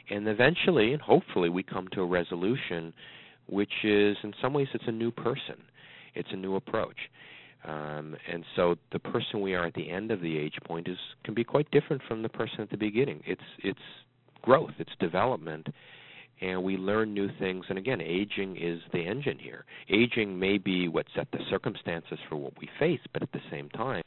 and 0.09 0.27
eventually 0.27 0.93
and 0.93 1.01
hopefully 1.01 1.49
we 1.49 1.61
come 1.61 1.87
to 1.93 2.01
a 2.01 2.05
resolution 2.05 2.93
which 3.47 3.71
is 3.83 4.17
in 4.23 4.33
some 4.41 4.53
ways 4.53 4.67
it's 4.73 4.83
a 4.87 4.91
new 4.91 5.11
person. 5.11 5.57
It's 6.15 6.29
a 6.31 6.35
new 6.35 6.55
approach. 6.55 6.97
Um, 7.63 8.15
and 8.31 8.43
so 8.55 8.75
the 8.91 8.99
person 8.99 9.41
we 9.41 9.53
are 9.53 9.65
at 9.65 9.75
the 9.75 9.89
end 9.89 10.11
of 10.11 10.21
the 10.21 10.37
age 10.37 10.55
point 10.65 10.87
is 10.87 10.97
can 11.23 11.33
be 11.33 11.43
quite 11.43 11.69
different 11.71 12.01
from 12.07 12.23
the 12.23 12.29
person 12.29 12.61
at 12.61 12.71
the 12.71 12.77
beginning. 12.77 13.21
It's 13.25 13.41
it's 13.63 13.79
growth, 14.41 14.71
it's 14.79 14.91
development, 14.99 15.67
and 16.41 16.63
we 16.63 16.75
learn 16.75 17.13
new 17.13 17.29
things. 17.37 17.65
And 17.69 17.77
again, 17.77 18.01
aging 18.01 18.57
is 18.57 18.81
the 18.91 18.99
engine 18.99 19.37
here. 19.39 19.65
Aging 19.89 20.39
may 20.39 20.57
be 20.57 20.87
what 20.87 21.05
set 21.15 21.27
the 21.31 21.39
circumstances 21.49 22.17
for 22.27 22.35
what 22.35 22.53
we 22.59 22.67
face, 22.79 23.01
but 23.13 23.21
at 23.21 23.31
the 23.31 23.41
same 23.51 23.69
time, 23.69 24.01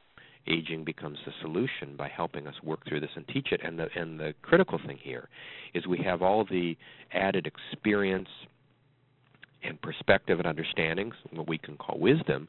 aging 0.49 0.85
becomes 0.85 1.19
the 1.25 1.33
solution 1.41 1.95
by 1.97 2.09
helping 2.09 2.49
us 2.49 2.55
work 2.65 2.81
through 2.89 3.01
this 3.01 3.11
and 3.15 3.27
teach 3.29 3.53
it. 3.53 3.61
And 3.65 3.79
the 3.79 3.87
and 3.95 4.19
the 4.19 4.35
critical 4.43 4.81
thing 4.85 4.99
here 5.01 5.29
is 5.75 5.87
we 5.87 5.99
have 6.05 6.23
all 6.23 6.45
the 6.45 6.77
added 7.13 7.47
experience 7.47 8.29
and 9.63 9.81
perspective 9.81 10.41
and 10.41 10.47
understandings, 10.47 11.15
what 11.31 11.49
we 11.49 11.57
can 11.57 11.77
call 11.77 11.99
wisdom, 11.99 12.49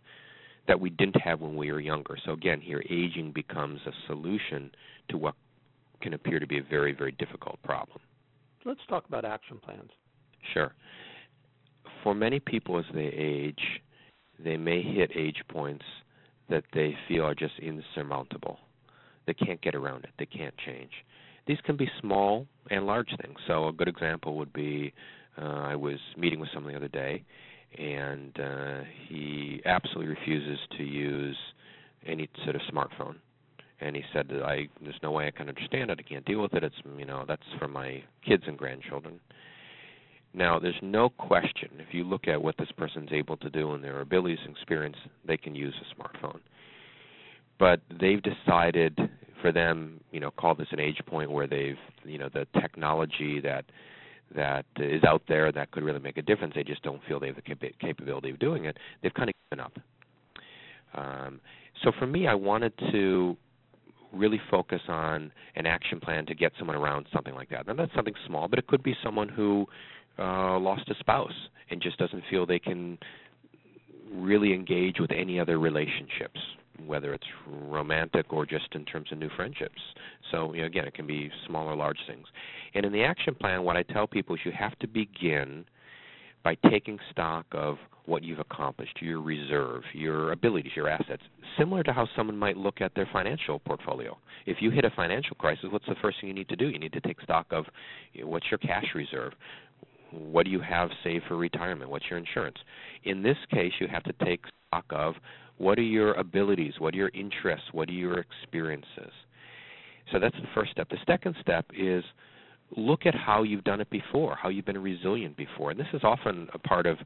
that 0.68 0.80
we 0.80 0.90
didn't 0.90 1.20
have 1.22 1.42
when 1.42 1.56
we 1.56 1.72
were 1.72 1.80
younger. 1.80 2.18
So 2.26 2.32
again, 2.32 2.62
here 2.62 2.84
aging 2.90 3.32
becomes 3.34 3.80
a 3.86 3.92
solution 4.08 4.72
to 5.10 5.18
what 5.18 5.36
can 6.02 6.14
appear 6.14 6.40
to 6.40 6.48
be 6.48 6.58
a 6.58 6.64
very, 6.64 6.92
very 6.92 7.12
difficult 7.14 7.62
problem. 7.64 8.00
Let's 8.66 8.82
talk 8.90 9.08
about 9.08 9.26
action 9.26 9.60
plans. 9.64 9.92
Sure. 10.54 10.74
For 12.04 12.14
many 12.16 12.40
people 12.40 12.80
as 12.80 12.86
they 12.94 13.12
age, 13.16 13.62
they 14.44 14.58
may 14.58 14.82
hit 14.82 15.12
age 15.16 15.42
points 15.50 15.86
that 16.50 16.64
they 16.74 16.96
feel 17.08 17.24
are 17.24 17.36
just 17.36 17.54
insurmountable. 17.60 18.60
They 19.26 19.34
can't 19.34 19.62
get 19.62 19.76
around 19.76 20.04
it, 20.04 20.12
they 20.20 20.26
can't 20.26 20.54
change. 20.66 20.92
These 21.48 21.58
can 21.64 21.78
be 21.78 21.90
small 22.02 22.48
and 22.72 22.86
large 22.86 23.10
things. 23.22 23.38
So, 23.48 23.68
a 23.68 23.74
good 23.74 23.88
example 23.88 24.36
would 24.38 24.54
be 24.54 24.94
uh, 25.40 25.46
I 25.46 25.76
was 25.76 26.00
meeting 26.18 26.40
with 26.40 26.50
someone 26.54 26.74
the 26.74 26.78
other 26.78 26.88
day, 26.88 27.24
and 27.78 28.40
uh, 28.40 28.82
he 29.08 29.62
absolutely 29.66 30.08
refuses 30.08 30.60
to 30.78 30.84
use 30.84 31.38
any 32.06 32.30
sort 32.44 32.56
of 32.56 32.62
smartphone. 32.72 33.16
And 33.82 33.96
he 33.96 34.04
said 34.14 34.28
that 34.30 34.44
I 34.44 34.68
there's 34.82 35.00
no 35.04 35.12
way 35.12 35.28
I 35.28 35.32
can 35.32 35.50
understand 35.50 35.92
it. 35.92 36.00
I 36.00 36.08
can't 36.08 36.26
deal 36.26 36.42
with 36.42 36.54
it. 36.54 36.64
It's 36.64 36.76
you 36.98 37.06
know 37.06 37.26
that's 37.28 37.44
for 37.60 37.68
my 37.68 38.04
kids 38.26 38.44
and 38.48 38.58
grandchildren. 38.58 39.20
Now, 40.34 40.60
there's 40.60 40.76
no 40.82 41.10
question 41.10 41.70
if 41.80 41.94
you 41.94 42.04
look 42.04 42.28
at 42.28 42.42
what 42.42 42.58
this 42.58 42.72
person's 42.78 43.10
able 43.14 43.38
to 43.38 43.50
do 43.50 43.74
and 43.74 43.82
their 43.82 44.02
abilities 44.02 44.40
and 44.46 44.54
experience, 44.54 44.98
they 45.26 45.38
can 45.38 45.56
use 45.56 45.74
a 45.80 45.96
smartphone. 45.96 46.40
But 47.58 47.80
they've 48.02 48.22
decided 48.22 49.00
for 49.42 49.54
them, 49.54 50.02
you 50.12 50.20
know, 50.20 50.32
call 50.32 50.54
this 50.54 50.68
an 50.72 50.80
age 50.82 51.00
point 51.06 51.32
where 51.32 51.48
they've, 51.48 51.78
you 52.04 52.18
know, 52.18 52.30
the 52.34 52.46
technology 52.60 53.40
that 53.42 53.64
that 54.36 54.66
is 54.78 55.04
out 55.04 55.22
there 55.28 55.52
that 55.52 55.72
could 55.72 55.84
really 55.84 56.00
make 56.00 56.18
a 56.18 56.22
difference. 56.22 56.54
They 56.56 56.64
just 56.64 56.84
don't 56.84 57.02
feel 57.08 57.20
they 57.20 57.28
have 57.28 57.36
the 57.36 57.42
cap- 57.42 57.62
capability 57.80 58.30
of 58.32 58.40
doing 58.40 58.66
it. 58.66 58.78
They've 59.02 59.14
kind 59.14 59.30
of 59.30 59.36
given 59.50 59.66
up. 59.66 59.78
Um, 60.94 61.40
so 61.84 61.92
for 62.00 62.08
me, 62.08 62.28
I 62.28 62.34
wanted 62.34 62.74
to 62.92 63.38
really 64.14 64.40
focus 64.50 64.82
on 64.88 65.32
an 65.56 65.66
action 65.66 66.00
plan 66.00 66.26
to 66.26 66.36
get 66.36 66.54
someone 66.58 66.76
around 66.76 67.06
something 67.14 67.36
like 67.36 67.50
that. 67.50 67.68
Now 67.68 67.74
that's 67.74 67.94
something 67.94 68.14
small, 68.28 68.48
but 68.48 68.60
it 68.60 68.68
could 68.68 68.82
be 68.82 68.96
someone 69.04 69.28
who 69.28 69.66
uh, 70.18 70.58
lost 70.58 70.90
a 70.90 70.96
spouse 71.00 71.34
and 71.70 71.82
just 71.82 71.98
doesn't 71.98 72.24
feel 72.30 72.46
they 72.46 72.60
can 72.60 72.98
really 74.14 74.54
engage 74.54 75.00
with 75.00 75.12
any 75.12 75.40
other 75.40 75.60
relationships 75.60 76.40
whether 76.86 77.14
it's 77.14 77.28
romantic 77.48 78.32
or 78.32 78.46
just 78.46 78.68
in 78.74 78.86
terms 78.86 79.12
of 79.12 79.18
new 79.18 79.30
friendships. 79.36 79.82
So 80.32 80.54
you 80.54 80.62
know, 80.62 80.68
again, 80.68 80.86
it 80.86 80.94
can 80.94 81.08
be 81.08 81.32
small 81.48 81.68
or 81.68 81.76
large 81.76 82.00
things. 82.08 82.28
And 82.74 82.86
in 82.86 82.92
the 82.92 83.04
action 83.04 83.36
plan, 83.36 83.64
what 83.64 83.78
I 83.78 83.84
tell 83.84 84.08
people 84.08 84.36
is 84.36 84.42
you 84.46 84.52
have 84.58 84.78
to 84.80 84.88
begin 84.88 85.66
by 86.44 86.56
taking 86.70 87.00
stock 87.12 87.46
of 87.54 87.78
what 88.06 88.24
you've 88.24 88.40
accomplished, 88.40 89.02
your 89.02 89.20
reserve, 89.20 89.82
your 89.94 90.32
abilities, 90.32 90.72
your 90.76 90.88
assets, 90.88 91.24
similar 91.58 91.82
to 91.82 91.92
how 91.92 92.08
someone 92.16 92.38
might 92.38 92.56
look 92.56 92.82
at 92.82 92.94
their 92.94 93.10
financial 93.12 93.58
portfolio. 93.60 94.16
If 94.46 94.58
you 94.60 94.70
hit 94.70 94.86
a 94.86 94.92
financial 94.92 95.36
crisis, 95.38 95.66
what's 95.72 95.88
the 95.88 95.96
first 96.04 96.18
thing 96.22 96.28
you 96.28 96.36
need 96.36 96.50
to 96.50 96.56
do? 96.56 96.70
You 96.70 96.78
need 96.78 96.94
to 96.94 97.02
take 97.02 97.20
stock 97.22 97.48
of 97.50 97.66
you 98.14 98.22
know, 98.22 98.28
what's 98.28 98.46
your 98.52 98.60
cash 98.60 98.86
reserve, 98.94 99.34
what 100.12 100.46
do 100.46 100.52
you 100.52 100.62
have 100.62 100.90
saved 101.04 101.26
for 101.28 101.36
retirement, 101.36 101.90
what's 101.90 102.06
your 102.10 102.20
insurance. 102.20 102.58
In 103.06 103.24
this 103.24 103.38
case, 103.52 103.74
you 103.80 103.88
have 103.88 104.04
to 104.04 104.14
take 104.24 104.42
stock 104.70 104.86
of 104.92 105.16
what 105.58 105.78
are 105.80 105.84
your 105.84 106.14
abilities? 106.14 106.74
What 106.80 106.94
are 106.94 106.98
your 106.98 107.12
interests? 107.14 107.68
What 107.72 107.90
are 107.90 107.94
your 107.94 108.20
experiences? 108.20 109.12
So 110.12 110.20
that's 110.20 110.36
the 110.36 110.48
first 110.54 110.72
step. 110.72 110.90
The 110.90 110.98
second 111.08 111.36
step 111.42 111.66
is 111.78 112.04
look 112.76 113.06
at 113.06 113.16
how 113.16 113.44
you've 113.44 113.64
done 113.64 113.80
it 113.80 113.90
before, 113.90 114.36
how 114.36 114.50
you've 114.50 114.66
been 114.66 114.82
resilient 114.82 115.38
before. 115.38 115.72
And 115.72 115.80
this 115.80 115.88
is 115.94 116.02
often 116.04 116.48
a 116.54 116.60
part 116.60 116.86
of 116.86 116.98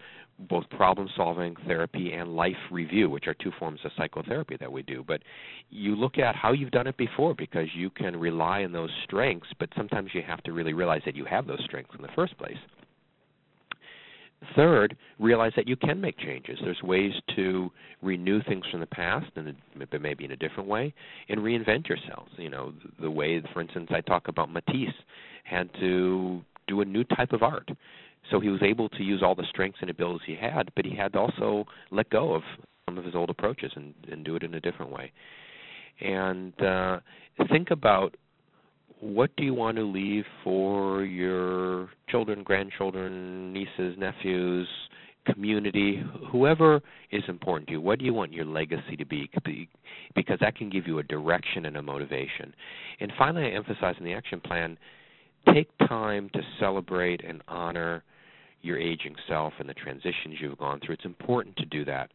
both 0.50 0.70
problem 0.70 1.10
solving 1.16 1.56
therapy 1.68 2.14
and 2.14 2.36
life 2.36 2.56
review, 2.72 3.10
which 3.10 3.28
are 3.28 3.36
two 3.36 3.52
forms 3.60 3.80
of 3.84 3.92
psychotherapy 3.98 4.58
that 4.60 4.72
we 4.72 4.84
do. 4.84 5.04
But 5.06 5.22
you 5.70 5.96
look 5.96 6.18
at 6.18 6.36
how 6.36 6.54
you've 6.54 6.72
done 6.72 6.88
it 6.88 6.98
before 6.98 7.36
because 7.36 7.68
you 7.76 7.90
can 7.90 8.16
rely 8.16 8.64
on 8.64 8.72
those 8.72 8.92
strengths, 9.04 9.50
but 9.60 9.70
sometimes 9.76 10.12
you 10.14 10.22
have 10.26 10.42
to 10.44 10.54
really 10.54 10.74
realize 10.74 11.02
that 11.06 11.16
you 11.16 11.26
have 11.26 11.46
those 11.46 11.62
strengths 11.66 11.96
in 11.96 12.02
the 12.02 12.10
first 12.16 12.38
place. 12.38 12.58
Third, 14.56 14.98
realize 15.20 15.52
that 15.56 15.68
you 15.68 15.76
can 15.76 16.00
make 16.02 16.18
changes. 16.18 16.58
There's 16.64 16.82
ways 16.82 17.14
to 17.36 17.72
renew 18.02 18.42
things 18.44 18.64
from 18.72 18.80
the 18.80 18.88
past, 18.88 19.28
and 19.36 19.56
maybe 20.02 20.26
in 20.26 20.32
a 20.32 20.36
different 20.38 20.70
way, 20.70 20.94
and 21.28 21.40
reinvent 21.42 21.88
yourselves. 21.88 22.32
You 22.38 22.50
know, 22.50 22.74
the 23.00 23.12
way, 23.12 23.42
for 23.54 23.62
instance, 23.62 23.90
I 23.92 24.02
talk 24.02 24.28
about 24.28 24.52
Matisse 24.52 24.90
had 25.44 25.70
to 25.80 26.42
do 26.68 26.82
a 26.82 26.86
new 26.86 27.04
type 27.04 27.34
of 27.34 27.44
art. 27.44 27.70
So 28.32 28.40
he 28.40 28.50
was 28.50 28.62
able 28.62 28.90
to 28.90 29.04
use 29.04 29.24
all 29.24 29.36
the 29.36 29.46
strengths 29.50 29.80
and 29.82 29.90
abilities 29.90 30.22
he 30.26 30.36
had, 30.36 30.70
but 30.76 30.86
he 30.86 30.96
had 30.96 31.14
to 31.14 31.20
also 31.20 31.66
let 31.92 32.10
go 32.10 32.34
of 32.34 32.44
some 32.86 32.98
of 32.98 33.06
his 33.06 33.16
old 33.16 33.30
approaches 33.30 33.72
and, 33.76 33.94
and 34.12 34.24
do 34.24 34.36
it 34.36 34.44
in 34.44 34.54
a 34.56 34.60
different 34.60 34.92
way. 34.92 35.12
And 36.02 36.60
uh, 36.62 37.00
think 37.52 37.72
about 37.72 38.16
what 39.00 39.32
do 39.38 39.44
you 39.44 39.54
want 39.54 39.78
to 39.78 39.84
leave 39.84 40.26
for 40.44 41.04
your 41.04 41.90
children, 42.10 42.44
grandchildren, 42.44 43.54
nieces, 43.54 43.96
nephews, 43.98 44.68
community, 45.26 46.04
whoever 46.32 46.82
is 47.12 47.24
important 47.28 47.68
to 47.68 47.74
you? 47.74 47.82
What 47.82 48.00
do 48.00 48.06
you 48.06 48.14
want 48.14 48.34
your 48.34 48.46
legacy 48.46 48.96
to 48.98 49.06
be? 49.06 49.30
Because 50.16 50.40
that 50.42 50.56
can 50.56 50.70
give 50.70 50.88
you 50.88 51.00
a 51.00 51.04
direction 51.04 51.66
and 51.66 51.78
a 51.78 51.82
motivation. 51.82 52.54
And 53.00 53.12
finally, 53.18 53.46
I 53.46 53.52
emphasize 53.52 53.96
in 54.00 54.06
the 54.06 54.14
action 54.14 54.42
plan 54.42 54.78
take 55.54 55.70
time 55.88 56.30
to 56.34 56.42
celebrate 56.60 57.24
and 57.24 57.42
honor 57.48 58.04
your 58.62 58.78
aging 58.78 59.16
self 59.28 59.54
and 59.60 59.70
the 59.70 59.74
transitions 59.74 60.36
you've 60.42 60.58
gone 60.58 60.82
through. 60.86 60.96
It's 60.96 61.06
important 61.06 61.56
to 61.58 61.66
do 61.66 61.86
that. 61.86 62.12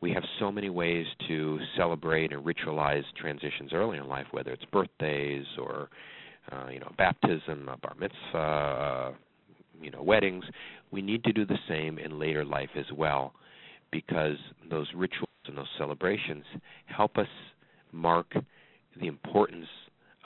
We 0.00 0.12
have 0.12 0.22
so 0.38 0.52
many 0.52 0.70
ways 0.70 1.06
to 1.26 1.58
celebrate 1.76 2.32
and 2.32 2.44
ritualize 2.44 3.02
transitions 3.20 3.72
early 3.72 3.98
in 3.98 4.06
life, 4.06 4.26
whether 4.30 4.52
it's 4.52 4.64
birthdays 4.66 5.44
or 5.60 5.88
uh, 6.50 6.68
you 6.70 6.80
know, 6.80 6.92
baptism, 6.96 7.68
bar 7.82 7.94
mitzvah, 7.98 8.38
uh, 8.38 9.12
you 9.80 9.90
know, 9.90 10.02
weddings. 10.02 10.44
We 10.90 11.02
need 11.02 11.24
to 11.24 11.32
do 11.32 11.44
the 11.44 11.58
same 11.68 11.98
in 11.98 12.18
later 12.18 12.44
life 12.44 12.70
as 12.76 12.86
well, 12.96 13.34
because 13.90 14.36
those 14.70 14.88
rituals 14.94 15.28
and 15.46 15.56
those 15.56 15.66
celebrations 15.78 16.44
help 16.86 17.16
us 17.16 17.28
mark 17.92 18.34
the 19.00 19.06
importance 19.06 19.68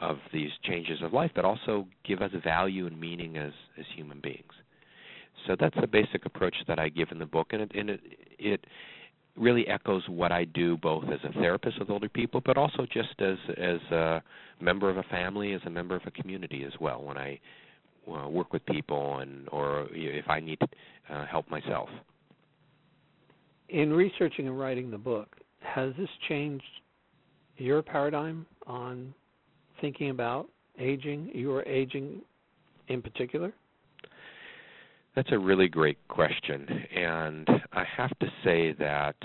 of 0.00 0.16
these 0.32 0.50
changes 0.64 1.00
of 1.02 1.12
life, 1.12 1.30
but 1.34 1.44
also 1.44 1.86
give 2.04 2.22
us 2.22 2.30
value 2.42 2.86
and 2.86 3.00
meaning 3.00 3.36
as 3.36 3.52
as 3.78 3.84
human 3.94 4.20
beings. 4.20 4.52
So 5.46 5.56
that's 5.58 5.76
the 5.80 5.86
basic 5.86 6.26
approach 6.26 6.56
that 6.68 6.78
I 6.78 6.88
give 6.88 7.08
in 7.10 7.18
the 7.18 7.26
book, 7.26 7.48
and 7.52 7.62
it, 7.62 7.72
and 7.74 7.90
it, 7.90 8.00
it 8.38 8.64
really 9.36 9.66
echoes 9.66 10.02
what 10.08 10.30
I 10.32 10.44
do 10.44 10.76
both 10.76 11.04
as 11.04 11.20
a 11.24 11.32
therapist 11.32 11.78
with 11.78 11.90
older 11.90 12.08
people, 12.08 12.42
but 12.44 12.56
also 12.56 12.86
just 12.92 13.20
as 13.20 13.36
as 13.56 13.80
a 13.90 14.22
member 14.60 14.90
of 14.90 14.98
a 14.98 15.02
family, 15.04 15.52
as 15.52 15.60
a 15.66 15.70
member 15.70 15.96
of 15.96 16.02
a 16.06 16.10
community 16.10 16.64
as 16.64 16.72
well. 16.80 17.02
When 17.02 17.16
I 17.16 17.40
uh, 18.10 18.28
work 18.28 18.52
with 18.52 18.64
people, 18.66 19.18
and 19.18 19.48
or 19.50 19.86
if 19.92 20.28
I 20.28 20.40
need 20.40 20.58
uh, 21.10 21.26
help 21.26 21.48
myself. 21.50 21.88
In 23.68 23.92
researching 23.92 24.48
and 24.48 24.58
writing 24.58 24.90
the 24.90 24.98
book, 24.98 25.36
has 25.60 25.92
this 25.96 26.08
changed 26.28 26.64
your 27.56 27.80
paradigm 27.82 28.44
on 28.66 29.14
thinking 29.80 30.10
about 30.10 30.48
aging, 30.78 31.30
your 31.32 31.62
aging 31.62 32.20
in 32.88 33.00
particular? 33.00 33.52
That's 35.14 35.30
a 35.32 35.38
really 35.38 35.68
great 35.68 35.98
question. 36.08 36.66
And 36.94 37.46
I 37.72 37.84
have 37.96 38.18
to 38.20 38.26
say 38.42 38.72
that 38.78 39.16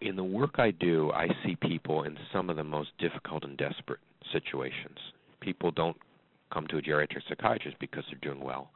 in 0.00 0.16
the 0.16 0.24
work 0.24 0.58
I 0.58 0.70
do, 0.70 1.10
I 1.12 1.28
see 1.44 1.56
people 1.56 2.04
in 2.04 2.16
some 2.32 2.48
of 2.48 2.56
the 2.56 2.64
most 2.64 2.90
difficult 2.98 3.44
and 3.44 3.56
desperate 3.58 4.00
situations. 4.32 4.98
People 5.40 5.70
don't 5.70 5.96
come 6.52 6.66
to 6.68 6.78
a 6.78 6.82
geriatric 6.82 7.22
psychiatrist 7.28 7.76
because 7.78 8.04
they're 8.10 8.32
doing 8.32 8.44
well. 8.44 8.70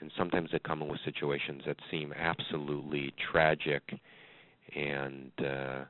And 0.00 0.10
sometimes 0.16 0.50
they 0.50 0.58
come 0.60 0.80
in 0.80 0.88
with 0.88 1.00
situations 1.04 1.62
that 1.66 1.76
seem 1.90 2.14
absolutely 2.18 3.12
tragic 3.30 3.82
and 4.74 5.30
uh, 5.44 5.80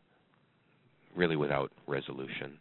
really 1.14 1.36
without 1.36 1.70
resolution. 1.86 2.58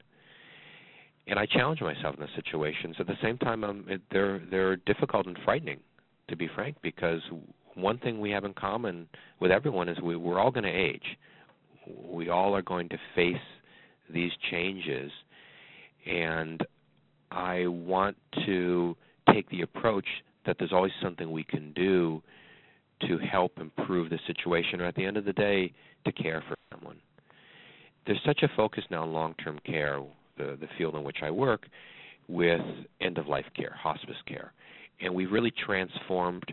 And 1.27 1.39
I 1.39 1.45
challenge 1.45 1.81
myself 1.81 2.15
in 2.15 2.21
those 2.21 2.29
situations. 2.35 2.95
At 2.99 3.07
the 3.07 3.17
same 3.21 3.37
time, 3.37 3.63
um, 3.63 3.85
they're 4.11 4.41
they're 4.49 4.75
difficult 4.77 5.27
and 5.27 5.37
frightening, 5.45 5.79
to 6.29 6.35
be 6.35 6.49
frank, 6.55 6.77
because 6.81 7.21
one 7.75 7.97
thing 7.97 8.19
we 8.19 8.31
have 8.31 8.45
in 8.45 8.53
common 8.53 9.07
with 9.39 9.51
everyone 9.51 9.89
is 9.89 9.99
we, 10.01 10.15
we're 10.15 10.39
all 10.39 10.51
going 10.51 10.63
to 10.63 10.69
age 10.69 11.17
we 12.07 12.29
all 12.29 12.55
are 12.55 12.61
going 12.61 12.89
to 12.89 12.97
face 13.15 13.35
these 14.09 14.31
changes 14.51 15.11
and 16.05 16.65
I 17.31 17.67
want 17.67 18.17
to 18.45 18.95
take 19.31 19.49
the 19.49 19.61
approach 19.61 20.05
that 20.45 20.55
there's 20.57 20.73
always 20.73 20.91
something 21.01 21.31
we 21.31 21.43
can 21.43 21.73
do 21.73 22.21
to 23.07 23.17
help 23.17 23.59
improve 23.59 24.09
the 24.09 24.19
situation 24.25 24.81
or 24.81 24.85
at 24.85 24.95
the 24.95 25.05
end 25.05 25.17
of 25.17 25.25
the 25.25 25.33
day 25.33 25.71
to 26.05 26.11
care 26.11 26.43
for 26.47 26.55
someone. 26.71 26.97
There's 28.05 28.19
such 28.25 28.41
a 28.43 28.49
focus 28.55 28.83
now 28.89 29.03
on 29.03 29.13
long-term 29.13 29.59
care, 29.65 30.01
the 30.37 30.57
the 30.59 30.67
field 30.77 30.95
in 30.95 31.03
which 31.03 31.17
I 31.21 31.29
work 31.29 31.67
with 32.27 32.61
end 33.01 33.17
of 33.17 33.27
life 33.27 33.45
care, 33.55 33.75
hospice 33.79 34.15
care. 34.25 34.53
And 35.01 35.13
we've 35.13 35.31
really 35.31 35.51
transformed 35.65 36.43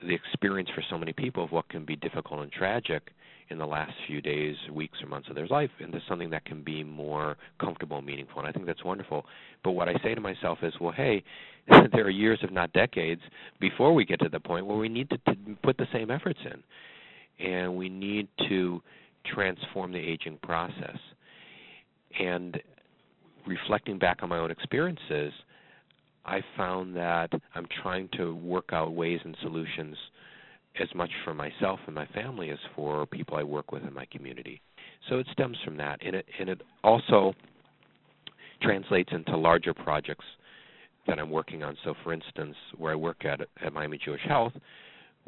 the 0.00 0.14
experience 0.14 0.68
for 0.74 0.82
so 0.90 0.98
many 0.98 1.12
people 1.12 1.44
of 1.44 1.52
what 1.52 1.68
can 1.68 1.84
be 1.84 1.96
difficult 1.96 2.40
and 2.40 2.52
tragic 2.52 3.10
in 3.50 3.58
the 3.58 3.66
last 3.66 3.92
few 4.06 4.20
days, 4.20 4.56
weeks, 4.72 4.98
or 5.02 5.08
months 5.08 5.28
of 5.28 5.34
their 5.34 5.46
life 5.48 5.70
into 5.80 6.00
something 6.08 6.30
that 6.30 6.44
can 6.44 6.62
be 6.62 6.82
more 6.82 7.36
comfortable 7.60 7.98
and 7.98 8.06
meaningful. 8.06 8.38
And 8.38 8.48
I 8.48 8.52
think 8.52 8.66
that's 8.66 8.84
wonderful. 8.84 9.26
But 9.62 9.72
what 9.72 9.88
I 9.88 9.94
say 10.02 10.14
to 10.14 10.20
myself 10.20 10.58
is, 10.62 10.72
well, 10.80 10.92
hey, 10.92 11.22
there 11.68 12.04
are 12.04 12.10
years, 12.10 12.38
if 12.42 12.50
not 12.50 12.72
decades, 12.72 13.20
before 13.60 13.92
we 13.94 14.04
get 14.04 14.20
to 14.20 14.28
the 14.28 14.40
point 14.40 14.66
where 14.66 14.78
we 14.78 14.88
need 14.88 15.10
to, 15.10 15.18
to 15.18 15.36
put 15.62 15.76
the 15.76 15.86
same 15.92 16.10
efforts 16.10 16.40
in. 16.44 17.46
And 17.46 17.76
we 17.76 17.88
need 17.88 18.28
to 18.48 18.80
transform 19.26 19.92
the 19.92 19.98
aging 19.98 20.38
process. 20.42 20.98
And 22.18 22.60
reflecting 23.46 23.98
back 23.98 24.18
on 24.22 24.28
my 24.28 24.38
own 24.38 24.50
experiences, 24.50 25.32
I 26.24 26.40
found 26.56 26.96
that 26.96 27.30
I'm 27.54 27.66
trying 27.82 28.08
to 28.16 28.34
work 28.36 28.70
out 28.72 28.94
ways 28.94 29.20
and 29.24 29.36
solutions 29.42 29.96
as 30.80 30.88
much 30.94 31.10
for 31.24 31.34
myself 31.34 31.78
and 31.86 31.94
my 31.94 32.06
family 32.06 32.50
as 32.50 32.58
for 32.74 33.06
people 33.06 33.36
I 33.36 33.42
work 33.42 33.72
with 33.72 33.82
in 33.84 33.92
my 33.92 34.06
community. 34.06 34.60
So 35.08 35.18
it 35.18 35.26
stems 35.32 35.56
from 35.64 35.76
that, 35.76 36.00
and 36.04 36.16
it 36.16 36.26
and 36.40 36.48
it 36.48 36.62
also 36.82 37.34
translates 38.62 39.10
into 39.12 39.36
larger 39.36 39.74
projects 39.74 40.24
that 41.06 41.18
I'm 41.18 41.30
working 41.30 41.62
on. 41.62 41.76
So, 41.84 41.94
for 42.02 42.12
instance, 42.12 42.56
where 42.76 42.92
I 42.92 42.96
work 42.96 43.24
at 43.24 43.40
at 43.62 43.72
Miami 43.72 43.98
Jewish 44.02 44.22
Health, 44.26 44.54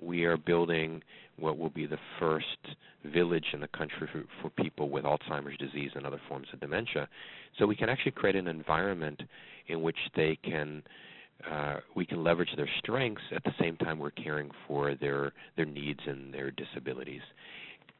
we 0.01 0.25
are 0.25 0.37
building 0.37 1.03
what 1.39 1.59
will 1.59 1.71
be 1.71 1.87
the 1.87 1.99
first 2.19 2.47
village 3.05 3.47
in 3.53 3.61
the 3.61 3.69
country 3.69 4.09
for, 4.13 4.25
for 4.41 4.51
people 4.51 4.89
with 4.89 5.05
Alzheimer's 5.05 5.59
disease 5.59 5.91
and 5.95 6.07
other 6.07 6.21
forms 6.29 6.49
of 6.53 6.61
dementia. 6.61 7.09
So 7.59 7.67
we 7.67 7.77
can 7.77 7.89
actually 7.89 8.13
create 8.13 8.37
an 8.37 8.49
environment 8.49 9.23
in 9.69 9.83
which 9.83 9.99
they 10.15 10.39
can 10.43 10.83
uh, 11.51 11.77
we 11.95 12.07
can 12.07 12.25
leverage 12.25 12.49
their 12.57 12.69
strengths 12.79 13.23
at 13.35 13.45
the 13.45 13.53
same 13.61 13.77
time 13.77 13.99
we're 13.99 14.11
caring 14.11 14.51
for 14.67 14.95
their 14.95 15.33
their 15.57 15.67
needs 15.67 16.01
and 16.07 16.33
their 16.33 16.51
disabilities. 16.51 17.21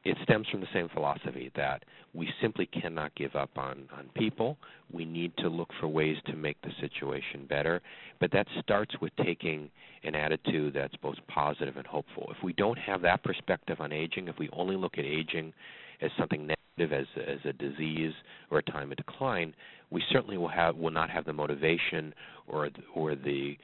It 0.07 0.15
stems 0.23 0.47
from 0.47 0.61
the 0.61 0.67
same 0.73 0.87
philosophy 0.87 1.51
that 1.57 1.83
we 2.13 2.29
simply 2.41 2.65
cannot 2.67 3.13
give 3.15 3.35
up 3.35 3.49
on, 3.57 3.89
on 3.91 4.09
people. 4.15 4.57
We 4.89 5.03
need 5.03 5.35
to 5.39 5.49
look 5.49 5.69
for 5.81 5.89
ways 5.89 6.15
to 6.27 6.33
make 6.33 6.55
the 6.61 6.71
situation 6.79 7.45
better. 7.45 7.81
But 8.21 8.31
that 8.31 8.47
starts 8.61 8.95
with 9.01 9.11
taking 9.21 9.69
an 10.05 10.15
attitude 10.15 10.75
that's 10.75 10.95
both 10.95 11.17
positive 11.27 11.75
and 11.75 11.85
hopeful. 11.85 12.31
If 12.33 12.41
we 12.41 12.53
don't 12.53 12.79
have 12.79 13.01
that 13.01 13.21
perspective 13.21 13.81
on 13.81 13.91
aging, 13.91 14.29
if 14.29 14.39
we 14.39 14.47
only 14.53 14.77
look 14.77 14.97
at 14.97 15.03
aging 15.03 15.51
as 15.99 16.09
something 16.17 16.47
negative, 16.47 16.97
as, 16.97 17.07
as 17.27 17.39
a 17.43 17.51
disease 17.51 18.13
or 18.49 18.59
a 18.59 18.63
time 18.63 18.91
of 18.91 18.97
decline, 18.97 19.53
we 19.89 20.01
certainly 20.09 20.37
will 20.37 20.47
have 20.47 20.77
will 20.77 20.89
not 20.89 21.09
have 21.09 21.25
the 21.25 21.33
motivation 21.33 22.13
or 22.47 22.69
or 22.95 23.15
the 23.15 23.57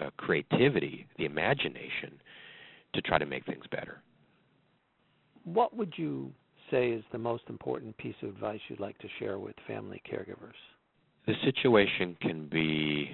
uh, 0.00 0.10
creativity, 0.16 1.08
the 1.16 1.24
imagination 1.24 2.20
to 2.94 3.00
try 3.02 3.18
to 3.18 3.26
make 3.26 3.44
things 3.46 3.64
better. 3.72 4.00
What 5.54 5.74
would 5.74 5.94
you 5.96 6.30
say 6.70 6.90
is 6.90 7.02
the 7.10 7.18
most 7.18 7.44
important 7.48 7.96
piece 7.96 8.14
of 8.22 8.28
advice 8.28 8.60
you'd 8.68 8.80
like 8.80 8.98
to 8.98 9.08
share 9.18 9.38
with 9.38 9.54
family 9.66 10.02
caregivers? 10.10 10.58
The 11.26 11.34
situation 11.42 12.16
can 12.20 12.46
be 12.46 13.10